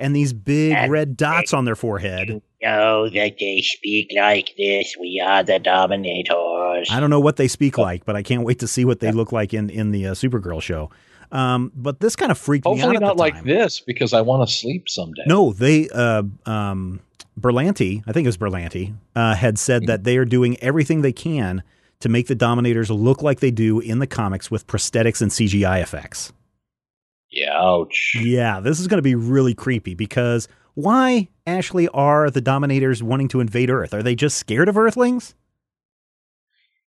[0.00, 2.40] and these big And- red dots on their forehead.
[2.62, 4.96] know that they speak like this.
[5.00, 6.88] We are the dominators.
[6.90, 9.12] I don't know what they speak like, but I can't wait to see what they
[9.12, 10.90] look like in in the uh, Supergirl show.
[11.32, 13.02] Um, but this kind of freaked me Hopefully out.
[13.02, 15.22] at not the like this because I want to sleep someday.
[15.26, 17.00] No, they uh, um,
[17.40, 21.12] Berlanti, I think it was Berlanti, uh, had said that they are doing everything they
[21.12, 21.62] can
[22.00, 25.80] to make the Dominators look like they do in the comics with prosthetics and CGI
[25.82, 26.32] effects.
[27.30, 28.12] Yeah, ouch.
[28.20, 33.28] Yeah, this is going to be really creepy because why, Ashley, are the Dominators wanting
[33.28, 33.94] to invade Earth?
[33.94, 35.34] Are they just scared of Earthlings?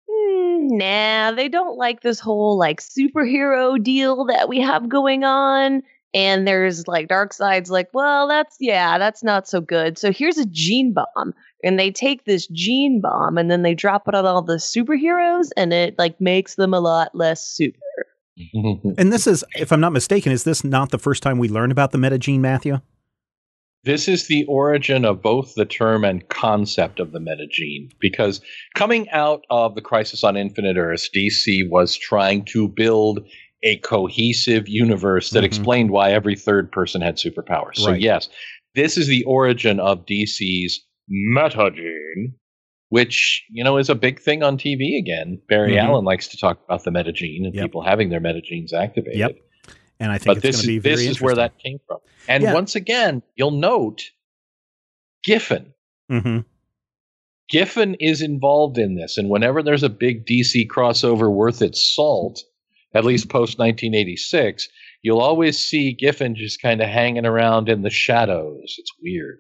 [0.09, 5.83] Mm, nah, they don't like this whole like superhero deal that we have going on.
[6.13, 9.97] And there's like dark sides like, well, that's yeah, that's not so good.
[9.97, 11.33] So here's a gene bomb.
[11.63, 15.49] And they take this gene bomb and then they drop it on all the superheroes
[15.55, 17.77] and it like makes them a lot less super.
[18.53, 21.71] And this is, if I'm not mistaken, is this not the first time we learn
[21.71, 22.79] about the metagene, Matthew?
[23.83, 28.39] this is the origin of both the term and concept of the metagene because
[28.75, 33.25] coming out of the crisis on infinite earths dc was trying to build
[33.63, 35.47] a cohesive universe that Mhm.
[35.47, 38.29] explained why every third person had superpowers so yes
[38.75, 40.79] this is the origin of dc's
[41.11, 42.33] metagene
[42.91, 45.83] which you know is a big thing on tv again barry Mhm.
[45.83, 47.63] allen likes to talk about the metagene and Yep.
[47.65, 49.35] people having their metagenes activated Yep.
[49.99, 51.53] And I think but it's this going to be is very this is where that
[51.59, 51.99] came from.
[52.27, 52.53] And Yeah.
[52.55, 54.01] once again, you'll note
[55.23, 55.73] Giffen.
[56.09, 56.39] hmm
[57.49, 62.41] Giffen is involved in this, and whenever there's a big DC crossover worth its salt,
[62.95, 64.67] at least post 1986,
[65.03, 68.75] you'll always see Giffen just kind of hanging around in the shadows.
[68.79, 69.39] It's weird.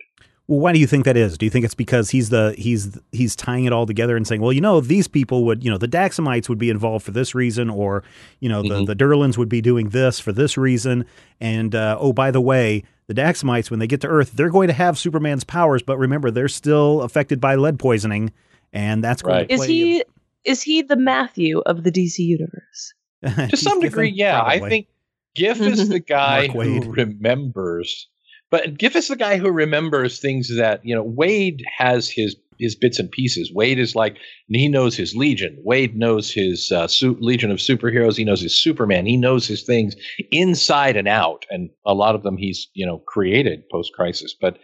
[0.51, 1.37] Well, why do you think that is?
[1.37, 4.41] Do you think it's because he's the he's he's tying it all together and saying,
[4.41, 7.33] well, you know, these people would, you know, the Daxamites would be involved for this
[7.33, 8.03] reason, or
[8.41, 8.85] you know, the Mhm.
[8.87, 11.05] the Durlans would be doing this for this reason,
[11.39, 14.67] and uh, oh, by the way, the Daxamites when they get to Earth, they're going
[14.67, 18.33] to have Superman's powers, but remember, they're still affected by lead poisoning,
[18.73, 19.47] and that's going Right.
[19.47, 20.03] to Is play he
[20.43, 22.93] is he the Matthew of the DC universe?
[23.51, 24.43] To some degree, yeah.
[24.43, 24.87] I think
[25.33, 28.09] Giff is the guy who remembers.
[28.51, 32.75] But Giff is the guy who remembers things that, you know, Waid has his his
[32.75, 33.51] bits and pieces.
[33.51, 35.57] Waid is like he knows his Legion.
[35.65, 38.17] Waid knows his uh, su- Legion of superheroes.
[38.17, 39.07] He knows his Superman.
[39.07, 39.95] He knows his things
[40.29, 44.35] inside and out, and a lot of them he's you know created post crisis.
[44.39, 44.59] But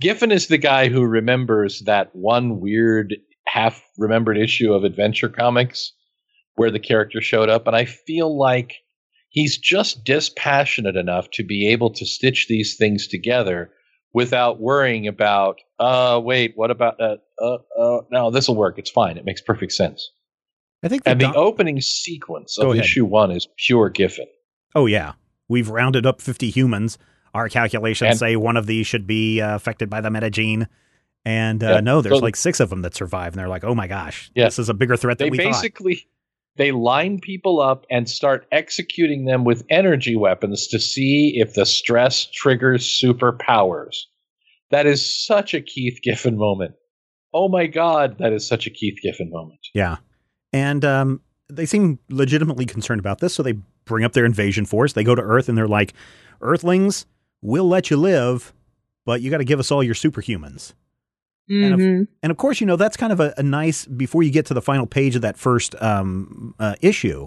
[0.00, 3.16] Giffen is the guy who remembers that one weird
[3.46, 5.92] half remembered issue of Adventure Comics
[6.54, 8.76] where the character showed up, and I feel like
[9.32, 13.70] he's just dispassionate enough to be able to stitch these things together
[14.14, 18.90] without worrying about uh wait what about uh uh, uh no this will work it's
[18.90, 20.10] fine it makes perfect sense
[20.84, 24.26] I think And the opening sequence of issue one is pure Giffen.
[24.74, 25.12] Oh yeah,
[25.48, 26.98] we've rounded up 50 humans.
[27.34, 30.66] Our calculations And- say one of these should be uh, affected by the metagene.
[31.24, 33.62] And uh, Yeah, no, there's so- like six of them that survive, and they're like,
[33.62, 34.46] "Oh my gosh, Yeah.
[34.46, 35.62] this is a bigger threat They than we thought."
[36.56, 41.64] They line people up and start executing them with energy weapons to see if the
[41.64, 43.96] stress triggers superpowers.
[44.70, 46.74] That is such a Keith Giffen moment.
[47.34, 49.60] Oh my god, that is such a Keith Giffen moment.
[49.74, 49.96] Yeah,
[50.52, 54.92] and um, they seem legitimately concerned about this, so they bring up their invasion force.
[54.92, 55.94] They go to Earth, and they're like,
[56.40, 57.06] "Earthlings,
[57.40, 58.52] we'll let you live,
[59.06, 60.74] but you got to give us all your superhumans."
[61.48, 62.08] And if- Mhm.
[62.22, 64.54] And of course, you know, that's kind of a, a nice, before you get to
[64.54, 67.26] the final page of that first um, uh, issue,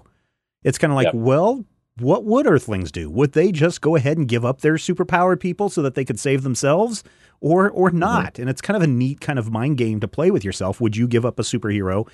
[0.63, 1.15] it's kind of like, Yep.
[1.15, 1.65] well,
[1.99, 3.09] what would Earthlings do?
[3.09, 6.19] Would they just go ahead and give up their superpowered people so that they could
[6.19, 7.03] save themselves
[7.39, 8.39] or, or not?
[8.39, 10.81] And it's kind of a neat kind of mind game to play with yourself.
[10.81, 12.07] Would you give up a superhero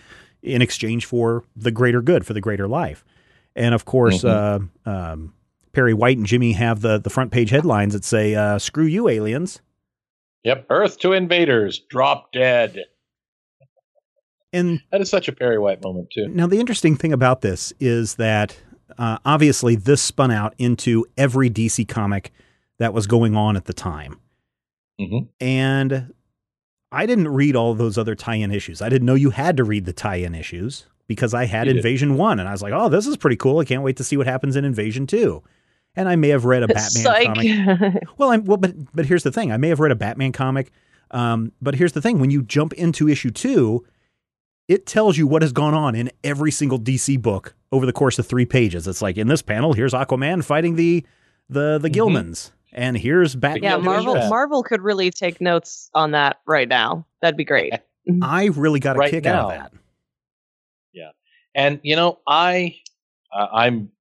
[0.43, 3.04] in exchange for the greater good, for the greater life?
[3.56, 5.34] And of course, uh, um,
[5.74, 9.08] Perry White and Jimmy have the, the front page headlines that say, uh, screw you,
[9.08, 9.62] aliens.
[10.44, 12.86] Yep, Earth to invaders, drop dead.
[14.54, 16.28] And That is such a Perry White moment too.
[16.28, 18.58] Now, the interesting thing about this is that
[18.98, 22.32] uh, obviously this spun out into every DC comic
[22.80, 24.20] that was going on at the time.
[25.00, 25.30] Mhm.
[25.39, 26.14] And
[26.92, 28.82] I didn't read all those other tie in issues.
[28.82, 31.74] I didn't know you had to read the tie in issues because I had You
[31.74, 31.78] did.
[31.80, 33.60] Invasion 1 and I was like, oh, this is pretty cool.
[33.60, 35.42] I can't wait to see what happens in Invasion 2.
[35.96, 37.26] And I may have read a Batman Psych.
[37.28, 38.04] comic.
[38.18, 39.52] Well, I'm well, but but here's the thing.
[39.52, 40.72] I may have read a Batman comic,
[41.12, 43.86] um, but here's the thing: when you jump into issue two,
[44.70, 48.18] it tells you what has gone on in every single DC book over the course
[48.20, 48.88] of three pages.
[48.88, 51.06] It's like in this panel, here's Aquaman fighting the
[51.50, 51.94] the the Mhm.
[51.94, 53.64] Gilmans, and here's Batman.
[53.64, 54.30] yeah, Yeah, Marvel yeah.
[54.30, 57.06] Marvel could really take notes on that right now.
[57.22, 57.74] That'd be great.
[58.22, 59.74] I really got a Right kick out of that.
[60.94, 61.10] Yeah,
[61.54, 62.76] And you know, I
[63.34, 63.92] uh, I'm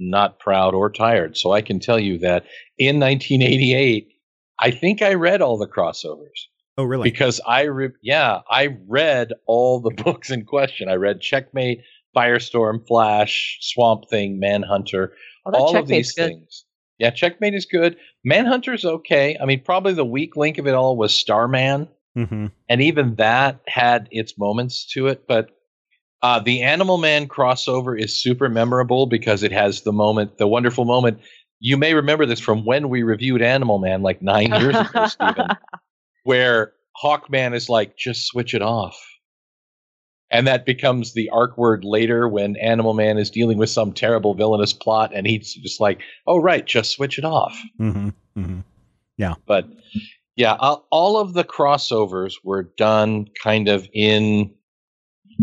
[0.00, 2.44] not proud or tired, so I can tell you that
[2.78, 4.08] in 1988,
[4.58, 6.46] I think I read all the crossovers
[6.78, 7.10] Oh, really?
[7.10, 10.88] because I re- yeah I read all the books in question.
[10.88, 11.82] I read Checkmate,
[12.16, 15.12] Firestorm, Flash, Swamp Thing, Manhunter,
[15.46, 16.26] Oh, that all of these good.
[16.28, 16.64] things.
[16.98, 17.96] Yeah, Checkmate is good.
[18.24, 19.36] Manhunter's okay.
[19.40, 23.60] I mean, probably the weak link of it all was Starman hmm and even that
[23.68, 25.50] had its moments to it but
[26.22, 30.84] uh, the animal man crossover is super memorable because it has the moment the wonderful
[30.84, 31.20] moment.
[31.60, 35.48] You may remember this from when we reviewed animal man like nine years ago Stephen,
[36.24, 38.98] where hawkman is like just switch it off.
[40.32, 44.34] And that becomes the arc word later when animal man is dealing with some terrible
[44.34, 47.58] villainous plot and he's just like oh right just switch it off.
[47.78, 48.60] Hmm hmm
[49.46, 49.66] but
[50.36, 54.54] yeah, all, all of the crossovers were done kind of in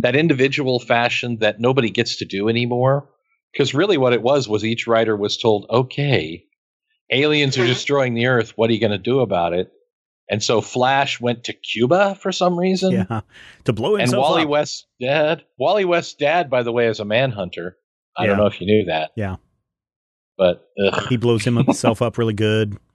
[0.02, 3.10] that individual fashion that nobody gets to do anymore.
[3.54, 6.44] Because really, what it was was each writer was told, "Okay,
[7.12, 8.54] aliens are destroying the Earth.
[8.56, 9.72] What are you going to do about it?"
[10.30, 12.92] And so Flash went to Cuba for some reason.
[12.92, 13.22] Yeah,
[13.64, 14.50] to blow himself And Wally up.
[14.50, 17.78] West's dad, Wally West's dad, by the way, is a manhunter.
[18.18, 19.12] I don't know if you knew that.
[19.16, 19.38] Yeah.
[20.38, 22.78] But ugh, he blows himself up really good.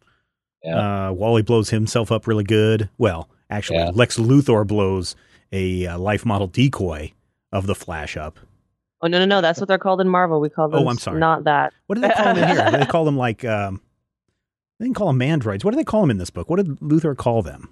[0.64, 1.08] Yeah.
[1.08, 2.88] Uh, Wally blows himself up really good.
[2.96, 3.90] Well, actually, Yeah.
[3.92, 5.16] Lex Luthor blows
[5.52, 7.12] a uh, life model decoy
[7.52, 8.38] of the Flash up.
[9.00, 9.40] Oh no no no!
[9.40, 10.40] That's what they're called in Marvel.
[10.40, 10.80] We call them.
[10.84, 10.88] Oh.
[10.88, 11.18] I'm sorry.
[11.18, 11.72] Not that.
[11.86, 12.70] What do they call them in here?
[12.78, 13.80] they call them like um,
[14.78, 15.64] they didn't call them mandroids.
[15.64, 16.48] What do they call them in this book?
[16.48, 17.68] What did Luthor call them?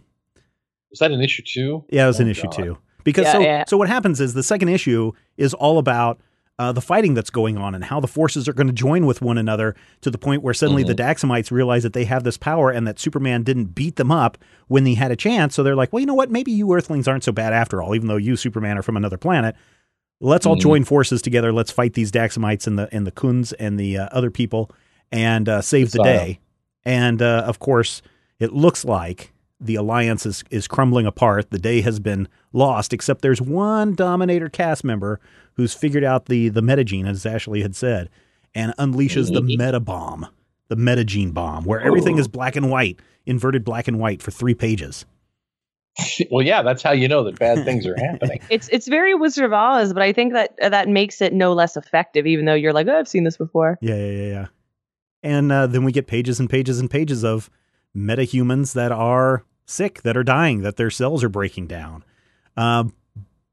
[0.90, 1.84] was that an issue two?
[1.88, 2.52] Yeah, it was in Oh, issue God.
[2.52, 2.78] two.
[3.04, 3.64] Because Yeah, so yeah.
[3.68, 6.20] so what happens is the second issue is all about
[6.60, 9.22] uh, the fighting that's going on and how the forces are going to join with
[9.22, 12.70] one another to the point where suddenly the Daxamites realize that they have this power
[12.70, 14.36] and that Superman didn't beat them up
[14.68, 15.54] when he had a chance.
[15.54, 16.30] So they're like, well, you know what?
[16.30, 19.16] Maybe you Earthlings aren't so bad after all, even though you Superman are from another
[19.16, 19.56] planet.
[20.20, 20.60] Let's all Mhm.
[20.60, 21.50] join forces together.
[21.50, 24.70] Let's fight these Daxamites and the and the Kuns and the uh, other people
[25.10, 26.40] and uh, save the day.
[26.84, 28.02] And uh, of course,
[28.38, 31.50] it looks like the alliance is, is crumbling apart.
[31.50, 35.20] The day has been lost, except there's one Dominator cast member
[35.54, 38.08] who's figured out the, the metagene, as Ashley had said,
[38.54, 40.26] and unleashes the meta bomb,
[40.68, 44.54] the metagene bomb, where everything is black and white, inverted black and white for three
[44.54, 45.04] pages.
[46.30, 48.40] well, yeah, that's how you know that bad things are happening.
[48.50, 51.76] It's it's very Wizard of Oz, but I think that that makes it no less
[51.76, 52.26] effective.
[52.26, 53.78] Even though you're like, oh, I've seen this before.
[53.80, 54.46] Yeah, yeah, yeah, yeah.
[55.22, 57.50] And uh, then we get pages and pages and pages of
[57.96, 62.04] metahumans that are sick, that are dying, that their cells are breaking down.
[62.56, 62.94] Um,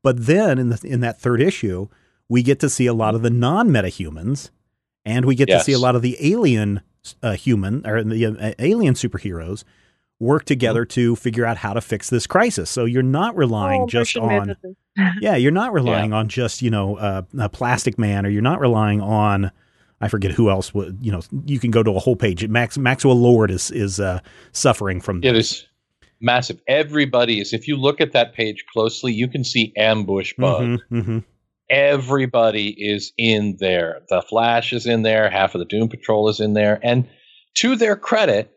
[0.03, 1.87] but then in the in that third issue,
[2.29, 4.49] we get to see a lot of the non-metahumans,
[5.05, 6.81] and we get to see a lot of the alien
[7.23, 9.63] uh, human or the uh, alien superheroes,
[10.19, 12.69] work together to figure out how to fix this crisis.
[12.69, 14.55] So you're not relying Oh, just on
[15.21, 18.59] yeah, you're not relying on just you know uh, a Plastic Man, or you're not
[18.59, 19.51] relying on
[19.99, 21.21] I forget who else would you know.
[21.45, 22.47] You can go to a whole page.
[22.47, 24.19] Max Maxwell Lord is is uh,
[24.51, 25.65] suffering from It is
[26.19, 26.59] massive.
[26.67, 27.53] Everybody is.
[27.53, 30.61] If you look at that page closely, you can see ambush bug.
[30.61, 31.23] Mhm, mhm.
[31.69, 34.01] Everybody is in there.
[34.09, 35.29] The Flash is in there.
[35.29, 36.79] Half of the Doom Patrol is in there.
[36.81, 37.09] And
[37.55, 38.51] to their credit,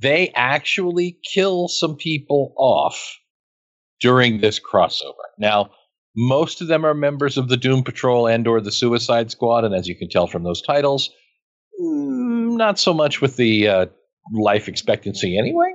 [0.00, 3.18] they actually kill some people off
[4.00, 5.12] during this crossover.
[5.38, 5.70] Now,
[6.16, 9.74] most of them are members of the Doom Patrol and or the Suicide Squad, and
[9.74, 11.10] as you can tell from those titles,
[11.80, 13.86] mm, not so much with the uh,
[14.32, 15.72] life expectancy anyway.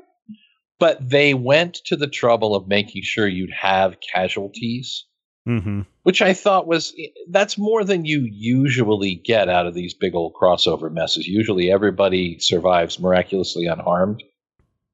[0.80, 5.05] But they went to the trouble of making sure you'd have casualties
[5.47, 5.86] Mhm.
[6.03, 6.93] which I thought was
[7.30, 11.25] that's more than you usually get out of these big old crossover messes.
[11.25, 14.23] Usually everybody survives miraculously unharmed.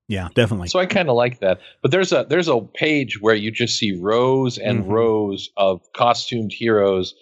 [0.07, 0.67] Yeah, definitely.
[0.67, 1.59] So I kind of like that.
[1.81, 4.89] But there's a there's a page where you just see rows and Mhm.
[4.91, 7.15] rows of costumed heroes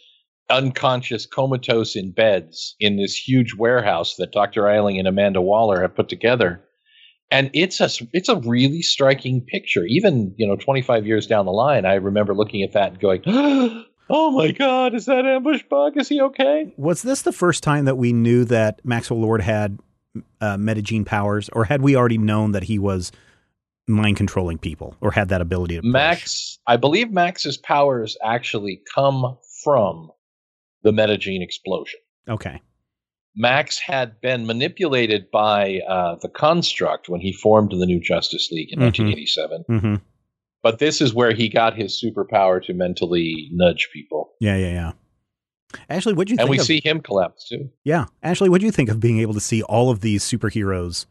[0.49, 4.63] unconscious comatose in beds in this huge warehouse that Dr.
[4.67, 6.61] Eiling and Amanda Waller have put together.
[7.31, 9.85] And it's a it's a really striking picture.
[9.87, 13.21] Even, you know, 25 years down the line, I remember looking at that and going,
[14.09, 15.97] "Oh my god, is that ambush bug?
[15.97, 19.79] Is he okay?" Was this the first time that we knew that Maxwell Lord had
[20.41, 23.13] uh, metagene powers, or had we already known that he was
[23.87, 25.89] mind controlling people, or had that ability to push?
[25.89, 30.11] Max, I believe Max's powers actually come from
[30.83, 31.99] the metagene explosion.
[32.27, 32.61] Okay.
[33.35, 38.69] Max had been manipulated by uh, the Construct when he formed the New Justice League
[38.71, 38.83] in Mhm.
[38.83, 39.63] 1987.
[39.67, 39.95] hmm
[40.63, 44.33] But this is where he got his superpower to mentally nudge people.
[44.39, 44.91] Yeah, yeah, yeah.
[45.89, 47.69] Ashley, what'd you And we of, see him collapse too.
[47.85, 51.05] Yeah, Ashley, what do you think of being able to see all of these superheroes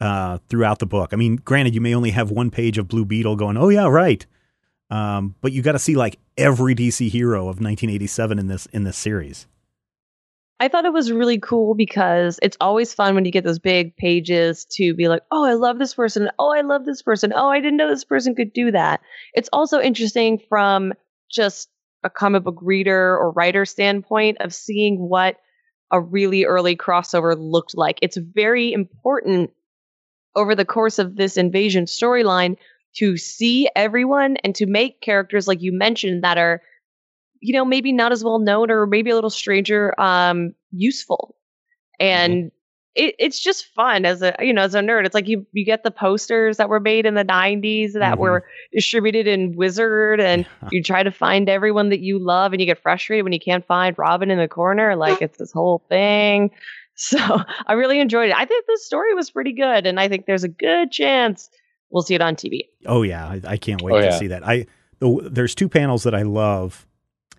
[0.00, 1.10] uh, throughout the book?
[1.12, 3.86] I mean, granted, you may only have one page of Blue Beetle going, "Oh yeah,
[3.86, 4.26] right,"
[4.90, 8.82] um, but you got to see like every DC hero of 1987 in this in
[8.82, 9.46] this series.
[10.64, 13.94] I thought it was really cool because it's always fun when you get those big
[13.98, 16.30] pages to be like, oh, I love this person.
[16.38, 17.34] Oh, I love this person.
[17.36, 19.02] Oh, I didn't know this person could do that.
[19.34, 20.94] It's also interesting from
[21.30, 21.68] just
[22.02, 25.36] a comic book reader or writer standpoint of seeing what
[25.90, 27.98] a really early crossover looked like.
[28.00, 29.50] It's very important
[30.34, 32.56] over the course of this invasion storyline
[32.96, 36.62] to see everyone and to make characters like you mentioned that are
[37.44, 41.36] you know maybe not as well known or maybe a little stranger um useful
[42.00, 42.50] and
[42.94, 45.64] it, it's just fun as a you know as a nerd it's like you you
[45.64, 48.18] get the posters that were made in the 90s that Mhm.
[48.18, 50.68] were distributed in wizard and Yeah.
[50.70, 53.66] you try to find everyone that you love and you get frustrated when you can't
[53.66, 56.50] find robin in the corner like it's this whole thing
[56.94, 57.18] so
[57.66, 60.44] i really enjoyed it i think the story was pretty good and i think there's
[60.44, 61.50] a good chance
[61.90, 64.18] we'll see it on tv Oh yeah, I, I can't wait Oh, to yeah.
[64.18, 64.46] see that.
[64.46, 64.66] I
[65.00, 66.86] the, there's two panels that I love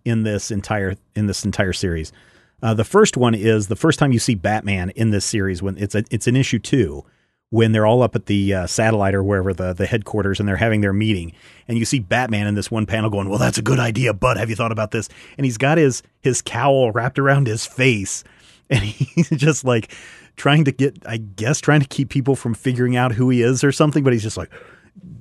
[0.06, 2.14] in this entire in this entire series.
[2.62, 5.78] Uh, the first one is the first time you see Batman in this series when
[5.78, 7.04] it's a it's an issue two
[7.50, 10.56] when they're all up at the uh, satellite or wherever the the headquarters and they're
[10.56, 11.34] having their meeting
[11.68, 14.38] and you see Batman in this one panel going, "Well, that's a good idea, Bud.
[14.38, 18.24] Have you thought about this?" And he's got his his cowl wrapped around his face
[18.70, 19.94] and he's just like
[20.36, 23.64] trying to get I guess trying to keep people from figuring out who he is
[23.64, 24.52] or something, but he's just like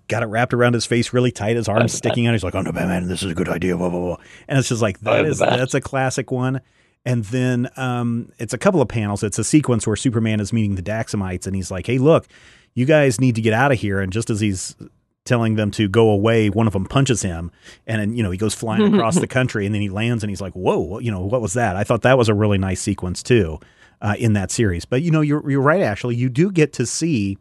[0.08, 2.32] got it wrapped around his face really tight, his arms sticking out.
[2.32, 4.16] He's like, "Oh no, Batman, this is a good idea." Blah blah blah.
[4.48, 6.60] And it's just like that I'm is that's a classic one.
[7.06, 9.22] And then um, it's a couple of panels.
[9.22, 12.26] It's a sequence where Superman is meeting the Daxamites, and he's like, "Hey, look,
[12.74, 14.74] you guys need to get out of here." And just as he's
[15.26, 17.50] telling them to go away, one of them punches him,
[17.86, 20.30] and then you know he goes flying across the country, and then he lands, and
[20.30, 22.56] he's like, "Whoa, what- you know what was that?" I thought that was a really
[22.58, 23.60] nice sequence too
[24.00, 24.86] uh, in that series.
[24.86, 25.82] But you know, you're you're right.
[25.82, 27.36] Actually, you do get to see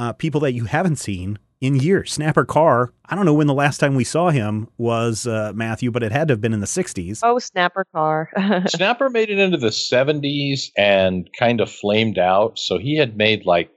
[0.00, 2.10] uh, people that you haven't seen in years.
[2.12, 2.90] Snapper Carr.
[3.04, 6.10] I don't know when the last time we saw him was uh, Matthew, but it
[6.10, 7.20] had to have been in the '60s.
[7.22, 8.30] oh snapper Carr.
[8.66, 12.58] Snapper made it into the 70s and kind of flamed out.
[12.58, 13.70] So he had made like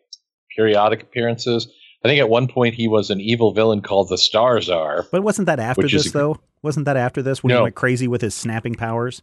[0.55, 1.67] periodic appearances.
[2.05, 5.05] I think at one point he was an evil villain called the Star Czar.
[5.11, 6.39] But wasn't that after this a- though?
[6.61, 9.21] Wasn't that after this when he went crazy with his snapping powers?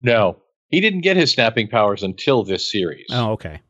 [0.00, 0.38] No,
[0.68, 3.06] he didn't get his snapping powers until this series.
[3.10, 3.60] Oh, okay.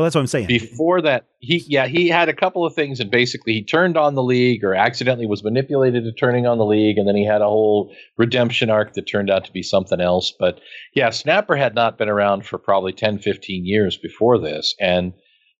[0.00, 0.46] Well, that's what I'm saying.
[0.46, 4.14] Before that, he yeah he had a couple of things, and basically he turned on
[4.14, 7.42] the league or accidentally was manipulated to turning on the league, and then he had
[7.42, 10.32] a whole redemption arc that turned out to be something else.
[10.40, 10.58] But
[10.94, 15.12] yeah, Snapper had not been around for probably 10, 15 years before this, and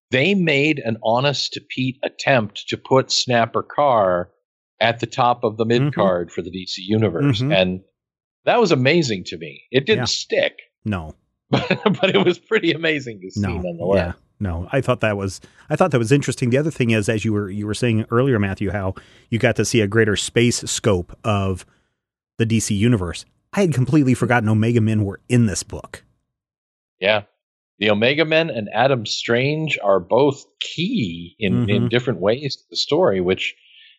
[0.09, 4.31] they made an honest to Pete attempt to put Snapper Carr
[4.79, 5.93] at the top of the mid Mhm.
[5.93, 7.55] card for the DC universe, Mhm.
[7.55, 7.81] and
[8.45, 9.61] that was amazing to me.
[9.69, 10.05] It didn't Yeah.
[10.05, 11.13] stick, no,
[11.51, 11.61] but,
[12.01, 14.15] but it was pretty amazing to see no, nonetheless.
[14.15, 14.67] yeah, no.
[14.71, 15.39] I thought that was
[15.69, 16.49] I thought that was interesting.
[16.49, 18.95] The other thing is, as you were you were saying earlier, Matthew, how
[19.29, 21.65] you got to see a greater space scope of
[22.37, 23.23] the DC universe.
[23.53, 26.03] I had completely forgotten Omega Men were in this book.
[26.99, 27.23] Yeah.
[27.79, 31.89] The Omega Men and Adam Strange are both key in, in Mhm.
[31.89, 33.55] different ways to the story, which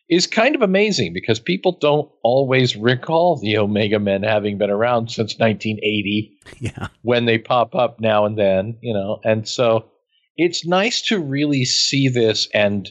[0.09, 5.09] is kind of amazing because people don't always recall the Omega Men having been around
[5.09, 9.19] since 1980 Yeah, when they pop up now and then, you know.
[9.23, 9.85] And so
[10.37, 12.89] it's nice to really see this and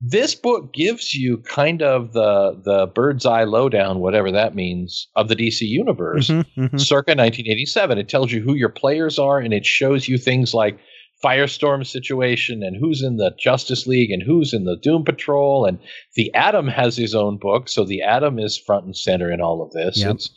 [0.00, 5.28] this book gives you kind of the the bird's eye lowdown, whatever that means, of
[5.28, 6.80] the DC universe Mhm, mhm.
[6.80, 7.96] circa 1987.
[7.98, 10.78] It tells you who your players are and it shows you things like
[11.24, 15.64] Firestorm situation and who's in the Justice League and who's in the Doom Patrol.
[15.64, 15.78] And
[16.14, 19.62] the Atom has his own book, so the Atom is front and center in all
[19.62, 19.98] of this.
[19.98, 20.16] Yep.
[20.16, 20.30] It's,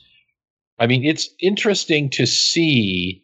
[0.80, 3.24] I mean, it's interesting to see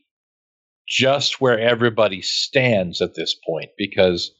[0.87, 4.31] just where everybody stands at this point because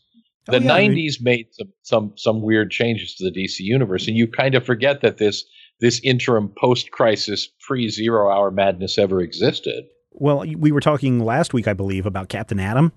[0.47, 3.59] the Oh, yeah, I mean- 90s made some some some weird changes to the DC
[3.59, 5.43] universe and you kind of forget that this
[5.81, 9.83] this interim post-crisis pre-zero hour madness ever existed.
[10.11, 12.93] Well, we were talking last week, I believe, about Captain Atom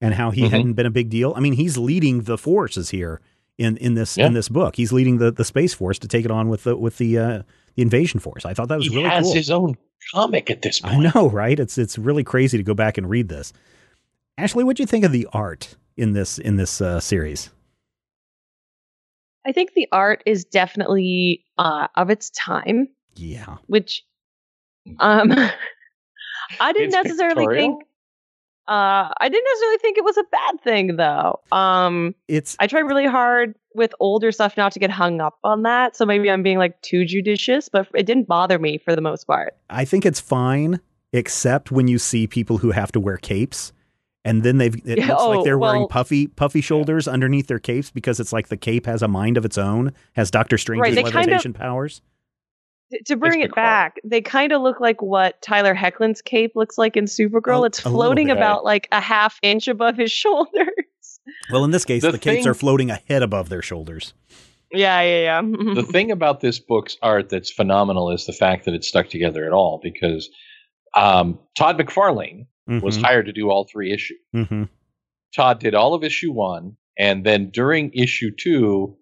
[0.00, 0.50] and how he Mhm.
[0.50, 1.32] hadn't been a big deal.
[1.36, 3.20] I mean, he's leading the forces here
[3.58, 4.26] in in this Yeah.
[4.26, 4.76] in this book.
[4.76, 7.42] He's leading the, the space force to take it on with the with the uh,
[7.74, 8.44] the invasion force.
[8.44, 9.34] I thought that was he really has cool.
[9.34, 9.76] his own
[10.14, 11.06] comic at this point.
[11.06, 11.58] I know, right?
[11.58, 13.52] It's it's really crazy to go back and read this.
[14.38, 17.50] Ashley, what do you think of the art in this in this uh, series?
[19.46, 24.04] I think the art is definitely uh, of its time, Yeah, which
[24.98, 25.30] um,
[26.60, 27.78] I didn't It's necessarily pictorial.
[27.78, 27.82] think.
[28.68, 31.40] Uh, I didn't necessarily think it was a bad thing, though.
[31.52, 35.62] Um, it's I try really hard with older stuff not to get hung up on
[35.62, 35.94] that.
[35.94, 39.24] So maybe I'm being like too judicious, but it didn't bother me for the most
[39.26, 39.56] part.
[39.70, 40.80] I think it's fine,
[41.12, 43.72] except when you see people who have to wear capes,
[44.24, 47.90] and then they've it looks like oh, they're wearing puffy puffy shoulders underneath their capes
[47.92, 51.02] because it's like the cape has a mind of its own, has Doctor Strange's they
[51.02, 52.02] kind of- levitation powers.
[52.92, 53.54] T- to bring it Picard.
[53.56, 57.60] back, they kind of look like what Tyler Hoechlin's cape looks like in Supergirl.
[57.60, 58.36] Oh, it's floating bit.
[58.36, 60.68] about like a half inch above his shoulders.
[61.50, 64.14] Well, in this case, the, The capes are floating a head above their shoulders.
[64.72, 65.42] yeah, yeah, yeah.
[65.74, 69.44] the thing about this book's art that's phenomenal is the fact that it's stuck together
[69.44, 70.28] at all because
[70.94, 74.18] um, Todd McFarlane was hired to do all three issues.
[74.32, 74.64] hmm
[75.34, 78.96] Todd did all of issue one, and then during issue two,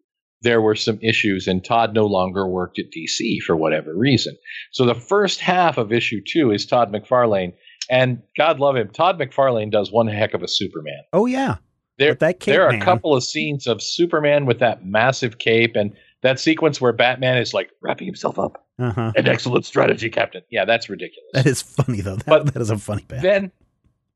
[0.44, 4.36] there were some issues, and Todd no longer worked at DC for whatever reason.
[4.72, 7.52] So the first half of issue two is Todd McFarlane,
[7.90, 11.02] and God love him, Todd McFarlane does one heck of a Superman.
[11.12, 11.56] Oh yeah,
[11.98, 15.92] There, there are man- a couple of scenes of Superman with that massive cape, and
[16.22, 18.64] that sequence where Batman is like wrapping himself up.
[18.78, 19.12] uh huh.
[19.16, 20.42] An excellent strategy, Captain.
[20.50, 21.28] Yeah, that's ridiculous.
[21.34, 22.16] That is funny though.
[22.16, 23.20] That, But that is a funny bit.
[23.22, 23.52] then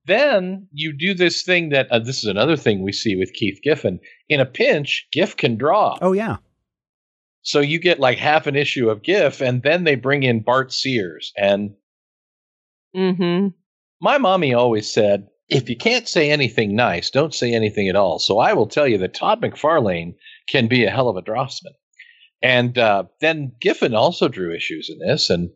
[0.09, 3.61] then you do this thing that uh, this is another thing we see with Keith
[3.63, 4.01] Giffen.
[4.29, 5.97] In a pinch, Giff can draw.
[6.03, 6.37] oh yeah,
[7.43, 10.73] So you get like half an issue of Giff, and then they bring in Bart
[10.73, 11.33] Sears.
[11.37, 11.75] And
[12.97, 13.49] mm-hmm.
[14.01, 18.19] my mommy always said, if you can't say anything nice, don't say anything at all.
[18.19, 20.15] So I will tell you that Todd McFarlane
[20.49, 21.73] can be a hell of a draftsman.
[22.43, 25.51] And uh, then Giffen also drew issues in this, and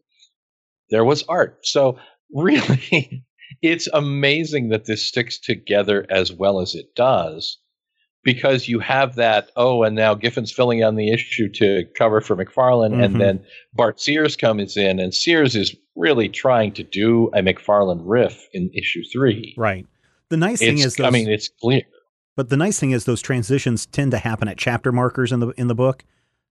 [0.91, 1.59] there was art.
[1.63, 1.99] So
[2.35, 3.25] really,
[3.63, 7.59] it's amazing that this sticks together as well as it does,
[8.25, 9.51] because you have that.
[9.57, 13.05] Oh, and now Giffen's filling on the issue to cover for McFarlane, Mhm.
[13.05, 13.45] and then
[13.75, 18.71] Bart Sears comes in, and Sears is really trying to do a McFarlane riff in
[18.75, 19.55] issue three.
[19.57, 19.87] right.
[20.31, 21.83] The nice thing is, those, I mean, it's clear.
[22.37, 25.49] But the nice thing is those transitions tend to happen at chapter markers in the
[25.59, 26.05] in the book.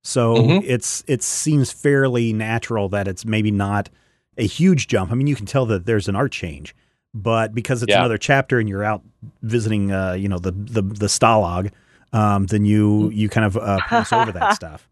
[0.04, 0.64] So Mhm.
[0.68, 3.90] it's it seems fairly natural that it's maybe not
[4.38, 5.12] a huge jump.
[5.12, 6.76] I mean, you can tell that there's an art change,
[7.14, 8.00] but because it's Yeah.
[8.00, 9.02] another chapter and you're out
[9.42, 11.72] visiting, uh, you know, the the the Starlag,
[12.14, 14.88] um, then you you kind of uh, pass over that stuff.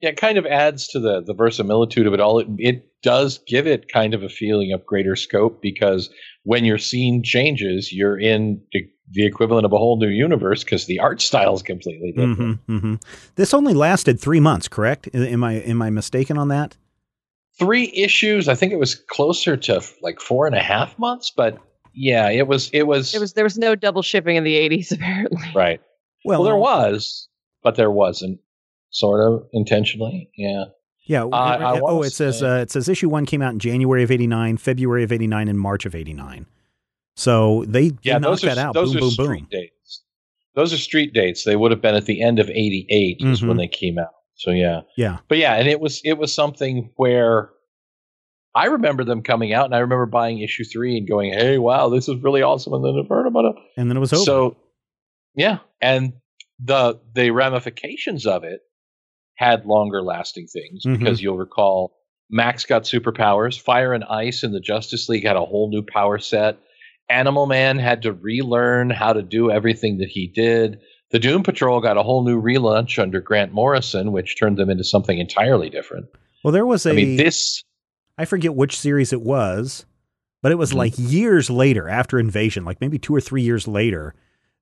[0.00, 2.38] Yeah, it kind of adds to the the verisimilitude of it all.
[2.38, 6.10] It, it does give it kind of a feeling of greater scope because
[6.44, 8.80] when your scene changes, you're in the,
[9.12, 12.60] the equivalent of a whole new universe because the art style is completely different.
[12.66, 12.94] hmm hmm
[13.36, 15.08] This only lasted three months, correct?
[15.14, 16.76] Am I am I mistaken on that?
[17.58, 18.48] Three issues.
[18.48, 21.58] I think it was closer to like four and a half months, but
[21.94, 22.70] yeah, it was.
[22.72, 23.14] It was.
[23.14, 25.42] It was there was no double shipping in the 80s apparently.
[25.54, 25.80] right.
[26.24, 27.28] Well, there was,
[27.62, 28.40] but there wasn't.
[28.90, 30.30] Sort of intentionally.
[30.36, 30.64] Yeah.
[31.06, 31.24] Yeah.
[31.26, 34.02] I- I oh, wanna it says uh, it says issue one came out in January
[34.02, 36.46] of '89, February of '89, and March of '89.
[37.16, 38.74] So they, they Yeah, knocked those are that out.
[38.74, 39.48] those boom, are boom, street boom.
[39.50, 40.02] dates.
[40.54, 41.44] Those are street dates.
[41.44, 43.48] They would have been at the end of '88 is Mhm.
[43.48, 44.10] when they came out.
[44.38, 45.18] So yeah, Yeah.
[45.28, 47.50] but yeah, and it was it was something where
[48.54, 51.88] I remember them coming out, and I remember buying issue three and going, "Hey, wow,
[51.90, 53.56] this is really awesome!" And then I've heard about it.
[53.76, 54.22] And then it was over.
[54.24, 54.56] So,
[55.34, 56.14] yeah, and
[56.58, 58.60] the the ramifications of it
[59.36, 60.98] had longer lasting things Mhm.
[60.98, 61.96] because you'll recall
[62.30, 63.60] Max got superpowers.
[63.60, 66.58] Fire and Ice in the Justice League had a whole new power set.
[67.08, 70.80] Animal Man had to relearn how to do everything that he did.
[71.10, 74.84] The Doom Patrol got a whole new relaunch under Grant Morrison, which turned them into
[74.84, 76.06] something entirely different.
[76.44, 77.62] well, there was a I mean, this
[78.18, 79.86] I forget which series it was,
[80.42, 80.76] but it was Mhm.
[80.76, 84.14] like years later after Invasion, like maybe two or three years later.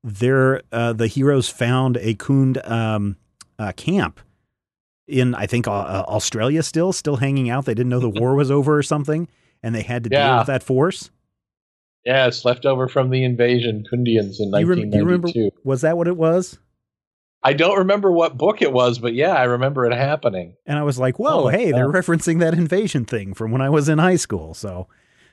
[0.04, 3.16] There, uh, the heroes found a Khund um,
[3.58, 4.20] uh, camp
[5.08, 6.62] in I think uh, Australia.
[6.62, 7.64] Still, still hanging out.
[7.64, 9.26] They didn't know the war was over or something,
[9.64, 11.10] and they had to deal with that force.
[12.06, 15.26] Yeah, it's left over from the invasion Khundians in Do you, rem- do you remember?
[15.26, 15.50] 1992.
[15.64, 16.58] Was that what it was?
[17.42, 20.54] I don't remember what book it was, but yeah, I remember it happening.
[20.66, 23.68] And I was like, "Whoa, Oh, hey, they're referencing that invasion thing from when I
[23.70, 24.88] was in high school." So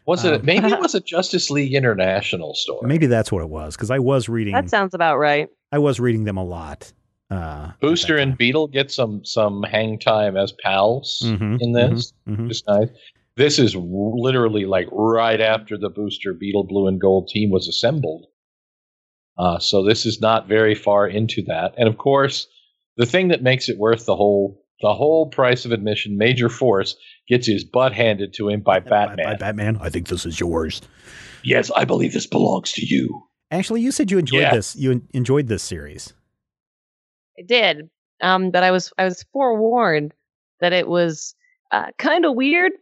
[0.06, 0.44] Was Um, it?
[0.44, 2.88] Maybe it was a Justice League International story.
[2.88, 4.54] maybe that's what it was because I was reading.
[4.54, 5.48] That sounds about right.
[5.72, 6.91] I was reading them a lot.
[7.32, 8.38] Uh, Booster and.
[8.38, 12.14] Beetle get some some hang time as pals Mhm, in this.
[12.28, 12.48] mhm.
[12.48, 12.90] Just nice.
[13.35, 18.27] This is literally like right after the Booster Beetle Blue and Gold team was assembled.
[19.38, 22.45] Uh, so this is not very far into that, and of course,
[22.97, 26.95] the thing that makes it worth the whole the whole price of admission, Major Force
[27.27, 29.18] gets his butt handed to him by Batman.
[29.26, 29.77] By, by Batman.
[29.81, 30.81] I think this is yours.
[31.43, 33.23] Yes, I believe this belongs to you.
[33.49, 34.53] Actually, you said you enjoyed Yeah.
[34.55, 34.76] this.
[34.76, 36.14] You en- enjoyed this series.
[37.39, 37.89] I did.
[38.22, 40.14] Um, but I was I was forewarned
[40.60, 41.34] that it was
[41.72, 42.73] uh, kind of weird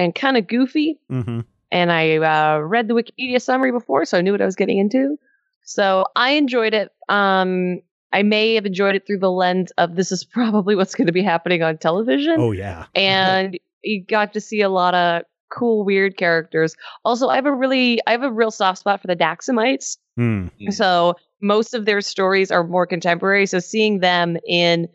[0.00, 0.98] and kind of goofy.
[1.12, 1.40] Mm-hmm.
[1.70, 4.78] And I uh, read the Wikipedia summary before, so I knew what I was getting
[4.78, 5.18] into.
[5.62, 6.90] So I enjoyed it.
[7.08, 7.80] Um,
[8.12, 11.12] I may have enjoyed it through the lens of this is probably what's going to
[11.12, 12.36] be happening on television.
[12.38, 12.86] Oh yeah.
[12.94, 15.22] and you got to see a lot of
[15.52, 16.76] cool, weird characters.
[17.04, 19.98] Also, I have a really, I have a real soft spot for the Daxamites.
[20.18, 20.50] Mm.
[20.60, 20.72] Mhm.
[20.72, 23.46] So most of their stories are more contemporary.
[23.46, 24.88] So seeing them in,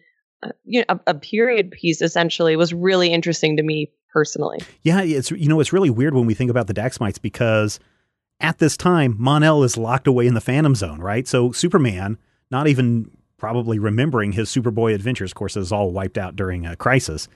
[0.43, 4.59] uh, you know, a, a period piece essentially was really interesting to me personally.
[4.81, 7.81] Yeah, it's you know it's really weird when we think about the Daxamites because
[8.39, 11.27] at this time Mon-El is locked away in the Phantom Zone, right?
[11.27, 12.17] So Superman,
[12.49, 16.77] not even probably remembering his Superboy adventures, of course, is all wiped out during a
[16.77, 17.27] crisis.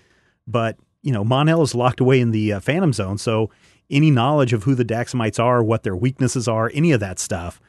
[0.48, 3.52] But you know, Mon-El is locked away in the uh, Phantom Zone, so
[3.90, 7.60] any knowledge of who the Daxamites are, what their weaknesses are, any of that stuff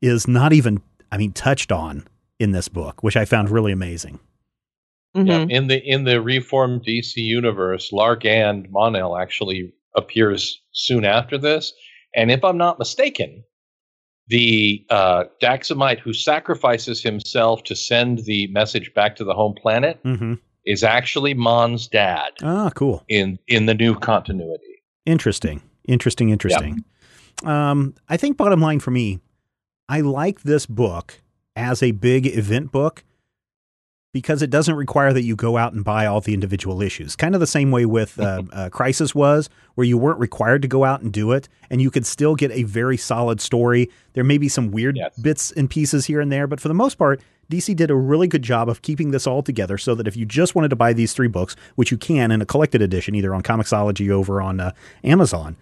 [0.00, 0.80] is not even,
[1.10, 2.06] I mean, touched on
[2.38, 4.20] in this book, which I found really amazing.
[5.14, 5.50] Yeah, Mhm.
[5.50, 11.72] in the in the reformed DC universe, Lar Gand Mon-El actually appears soon after this,
[12.14, 13.42] and if I'm not mistaken,
[14.28, 19.98] the uh, Daxamite who sacrifices himself to send the message back to the home planet
[20.04, 20.34] hmm
[20.66, 23.02] is actually Mon's dad Ah, cool.
[23.08, 24.82] in in the new continuity.
[25.06, 25.62] Interesting.
[25.88, 26.28] Interesting.
[26.28, 26.84] Interesting.
[27.44, 29.18] Um, I think bottom line for me,
[29.88, 31.20] I like this book
[31.56, 33.02] as a big event book
[34.12, 37.14] because it doesn't require that you go out and buy all the individual issues.
[37.14, 40.68] Kind of the same way with uh, uh, Crisis was, where you weren't required to
[40.68, 43.88] go out and do it, and you could still get a very solid story.
[44.14, 45.16] There may be some weird Yes.
[45.16, 47.20] bits and pieces here and there, but for the most part,
[47.50, 50.24] DC did a really good job of keeping this all together so that if you
[50.24, 53.34] just wanted to buy these three books, which you can in a collected edition, either
[53.34, 54.72] on Comixology over on uh,
[55.04, 55.56] Amazon,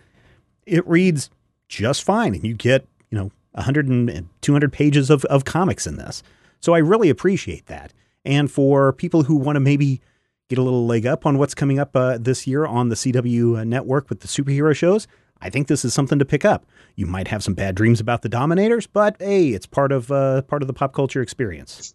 [0.66, 1.30] it reads
[1.68, 5.96] just fine and you get you know 100 and 200 pages of, of comics in
[5.96, 6.22] this
[6.60, 7.92] so i really appreciate that
[8.28, 10.00] and for people who want to maybe
[10.48, 13.66] get a little leg up on what's coming up uh, this year on the cw
[13.66, 15.08] network with the superhero shows
[15.40, 16.66] i think this is something to pick up.
[16.94, 20.42] You might have some bad dreams about the dominators but hey it's part of uh,
[20.42, 21.94] part of the pop culture experience.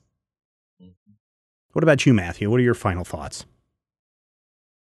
[1.74, 2.50] What about you matthew?
[2.50, 3.46] What are your final thoughts?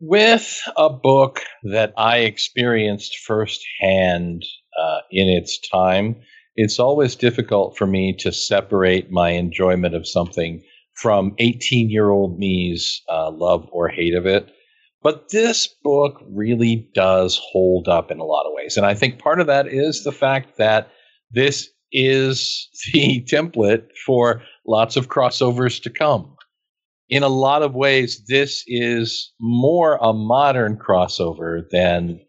[0.00, 4.44] With a book that I experienced firsthand
[4.78, 6.16] uh, in its time,
[6.56, 10.62] it's always difficult for me to separate my enjoyment of something
[11.00, 14.50] from 18 year old me's uh, love or hate of it.
[15.02, 18.76] But this book really does hold up in a lot of ways.
[18.76, 20.90] And I think part of that is the fact that
[21.30, 26.36] this is the template for lots of crossovers to come
[27.10, 32.20] in a lot of ways, this is more a modern crossover than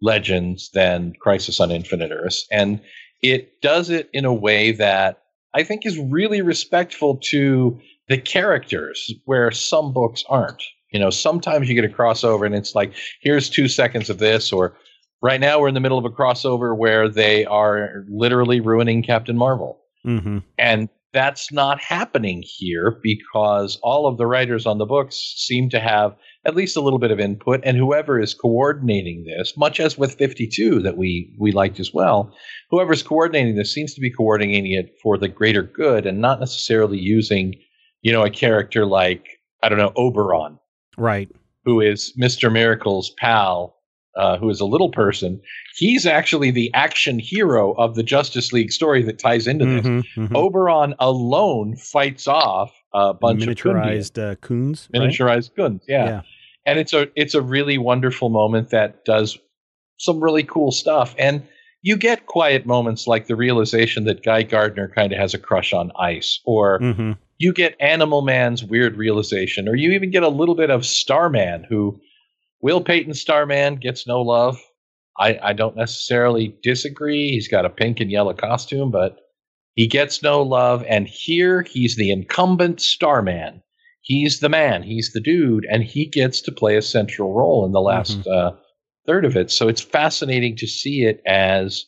[0.00, 2.46] Legends, than Crisis on Infinite Earths.
[2.50, 2.80] And
[3.22, 5.22] it does it in a way that
[5.54, 7.78] I think is really respectful to
[8.10, 10.62] the characters, where some books aren't.
[10.92, 12.92] You know, sometimes you get a crossover and it's like,
[13.22, 14.76] here's two seconds of this, or
[15.22, 19.36] right now we're in the middle of a crossover where they are literally ruining Captain
[19.36, 20.38] Marvel mm-hmm.
[20.58, 25.80] and that's not happening here because all of the writers on the books seem to
[25.80, 26.14] have
[26.46, 30.14] at least a little bit of input and whoever is coordinating this much as with
[30.14, 32.32] 52 that we we liked as well
[32.70, 36.98] whoever's coordinating this seems to be coordinating it for the greater good and not necessarily
[36.98, 37.54] using
[38.02, 39.26] you know a character like
[39.62, 40.58] i don't know oberon
[40.96, 41.28] Right.
[41.64, 43.76] who is mr miracle's pal
[44.16, 45.40] uh, who is a little person
[45.76, 50.04] he's actually the action hero of the justice league story that ties into this Mhm,
[50.16, 50.34] mhm.
[50.36, 54.88] Oberon alone fights off a bunch of miniaturized uh, coons.
[54.92, 55.10] Khundians, right?
[55.10, 55.84] miniaturized guns.
[55.86, 56.04] Yeah.
[56.06, 56.22] Yeah.
[56.66, 59.38] and it's a it's a really wonderful moment that does
[59.98, 61.14] some really cool stuff.
[61.18, 61.46] And
[61.82, 65.72] you get quiet moments like the realization that Guy Gardner kind of has a crush
[65.72, 67.16] on ice, or Mhm.
[67.40, 71.64] You get Animal Man's weird realization, or you even get a little bit of Starman,
[71.66, 71.98] who
[72.60, 74.58] Will Payton Starman gets no love.
[75.18, 77.30] I, I don't necessarily disagree.
[77.30, 79.20] He's got a pink and yellow costume, but
[79.74, 80.84] he gets no love.
[80.86, 83.62] And here he's the incumbent Starman.
[84.02, 84.82] He's the man.
[84.82, 88.52] He's the dude, and he gets to play a central role in the last uh,
[89.06, 89.50] third of it.
[89.50, 91.86] So it's fascinating to see it as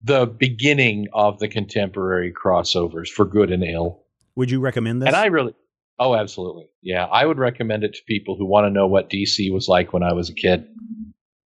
[0.00, 4.01] the beginning of the contemporary crossovers for good and ill.
[4.36, 5.08] Would you recommend this?
[5.08, 5.54] And I really,
[5.98, 6.68] oh, absolutely.
[6.82, 9.92] Yeah, I would recommend it to people who want to know what DC was like
[9.92, 10.66] when I was a kid.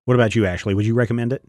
[0.04, 0.74] what about you, Ashley?
[0.74, 1.42] Would you recommend it?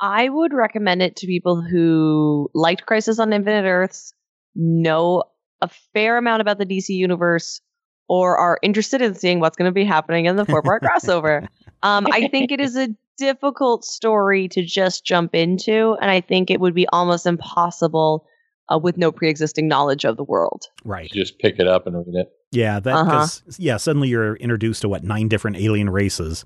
[0.00, 4.12] I would recommend it to people who liked Crisis on Infinite Earths,
[4.54, 5.24] know
[5.60, 7.60] a fair amount about the DC universe,
[8.08, 11.46] or are interested in seeing what's going to be happening in the four part crossover.
[11.82, 16.50] Um, I think it is a difficult story to just jump into, and I think
[16.50, 18.26] it would be almost impossible
[18.72, 20.64] uh, with no pre existing knowledge of the world.
[20.84, 21.10] Right.
[21.10, 22.32] Just pick it up and read it.
[22.52, 23.10] Yeah, that Uh-huh.
[23.10, 26.44] 'cause- yeah, suddenly you're introduced to what nine different alien races.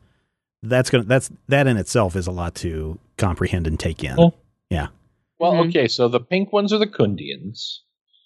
[0.63, 4.17] That's gonna that's that in itself is a lot to comprehend and take in.
[4.17, 4.35] Well,
[5.41, 5.69] Well, Mhm.
[5.69, 7.79] okay, so the pink ones are the Khundians.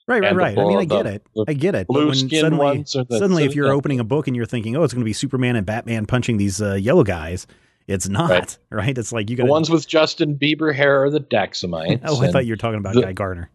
[0.09, 0.59] right, right, and the right.
[0.59, 1.23] I mean, I get the- it.
[1.35, 1.87] the I get it.
[1.87, 3.77] But Blue when skin suddenly, ones are the suddenly, if you're Citadel.
[3.77, 6.39] opening a book and you're thinking, "Oh, it's going to be Superman and Batman punching
[6.39, 7.47] these uh, yellow guys,"
[7.87, 8.31] it's not.
[8.31, 8.59] Right.
[8.71, 8.97] Right.
[8.97, 12.01] It's like you got The ones with Justin Bieber hair are the Daxamites.
[12.07, 13.51] Oh, I thought you were talking about the- Guy Gardner.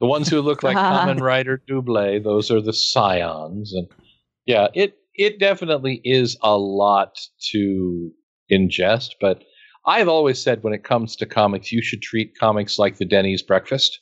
[0.00, 3.72] The ones who look like Common Rider Double, those are the Psions.
[3.72, 3.88] And
[4.46, 7.16] yeah, it it definitely is a lot
[7.52, 8.10] to
[8.52, 9.42] ingest, but
[9.86, 13.42] I've always said when it comes to comics, you should treat comics like the Denny's
[13.42, 14.00] breakfast.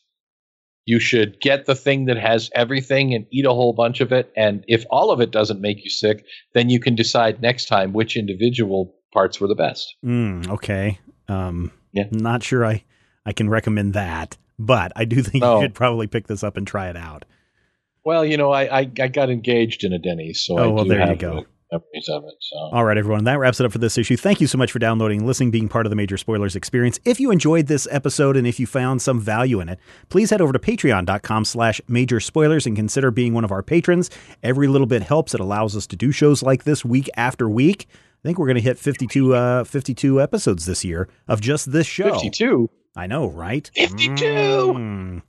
[0.85, 4.33] You should get the thing that has everything and eat a whole bunch of it.
[4.37, 6.25] And if all of it doesn't make you sick,
[6.55, 9.95] then you can decide next time which individual parts were the best.
[10.05, 10.99] Mm, okay.
[11.29, 12.05] Um, Yeah.
[12.11, 12.83] Not sure I
[13.25, 14.37] I can recommend that,
[14.67, 17.25] but I do think you should probably pick this up and try it out.
[18.05, 20.85] Well, you know, I, I, I got engaged in a Denny's, so Oh, I well,
[20.85, 21.45] there you go.
[21.71, 22.35] memories of it.
[22.41, 22.57] So.
[22.73, 23.25] All right, everyone.
[23.25, 24.17] That wraps it up for this issue.
[24.17, 26.99] Thank you so much for downloading, and listening, being part of the Major Spoilers experience.
[27.05, 29.79] If you enjoyed this episode and if you found some value in it,
[30.09, 34.11] please head over to patreon.com slash major spoilers and consider being one of our patrons.
[34.43, 35.33] Every little bit helps.
[35.33, 37.87] It allows us to do shows like this week after week.
[37.91, 41.87] I think we're going to hit 52, uh, 52 episodes this year of just this
[41.87, 42.15] show.
[42.15, 42.69] 52.
[42.95, 43.71] I know, right?
[43.75, 44.15] 52.
[44.25, 45.23] Mm.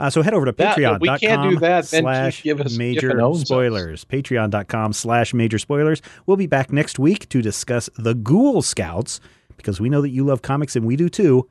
[0.00, 3.08] Uh, so head over to That- patreon.com we can't do that, slash give us- major
[3.08, 3.48] Giffen owns us.
[3.48, 4.04] spoilers.
[4.04, 6.00] Patreon.com slash major spoilers.
[6.26, 9.20] We'll be back next week to discuss the Ghoul Scouts
[9.56, 11.48] because we know that you love comics and we do too.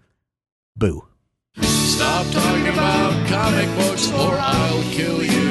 [0.76, 1.06] Boo.
[1.62, 5.51] Stop talking about comic books or I'll kill you.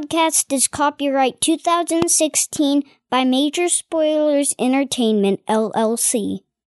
[0.00, 6.38] Podcast is copyright 2016 by Major Spoilers Entertainment, LLC.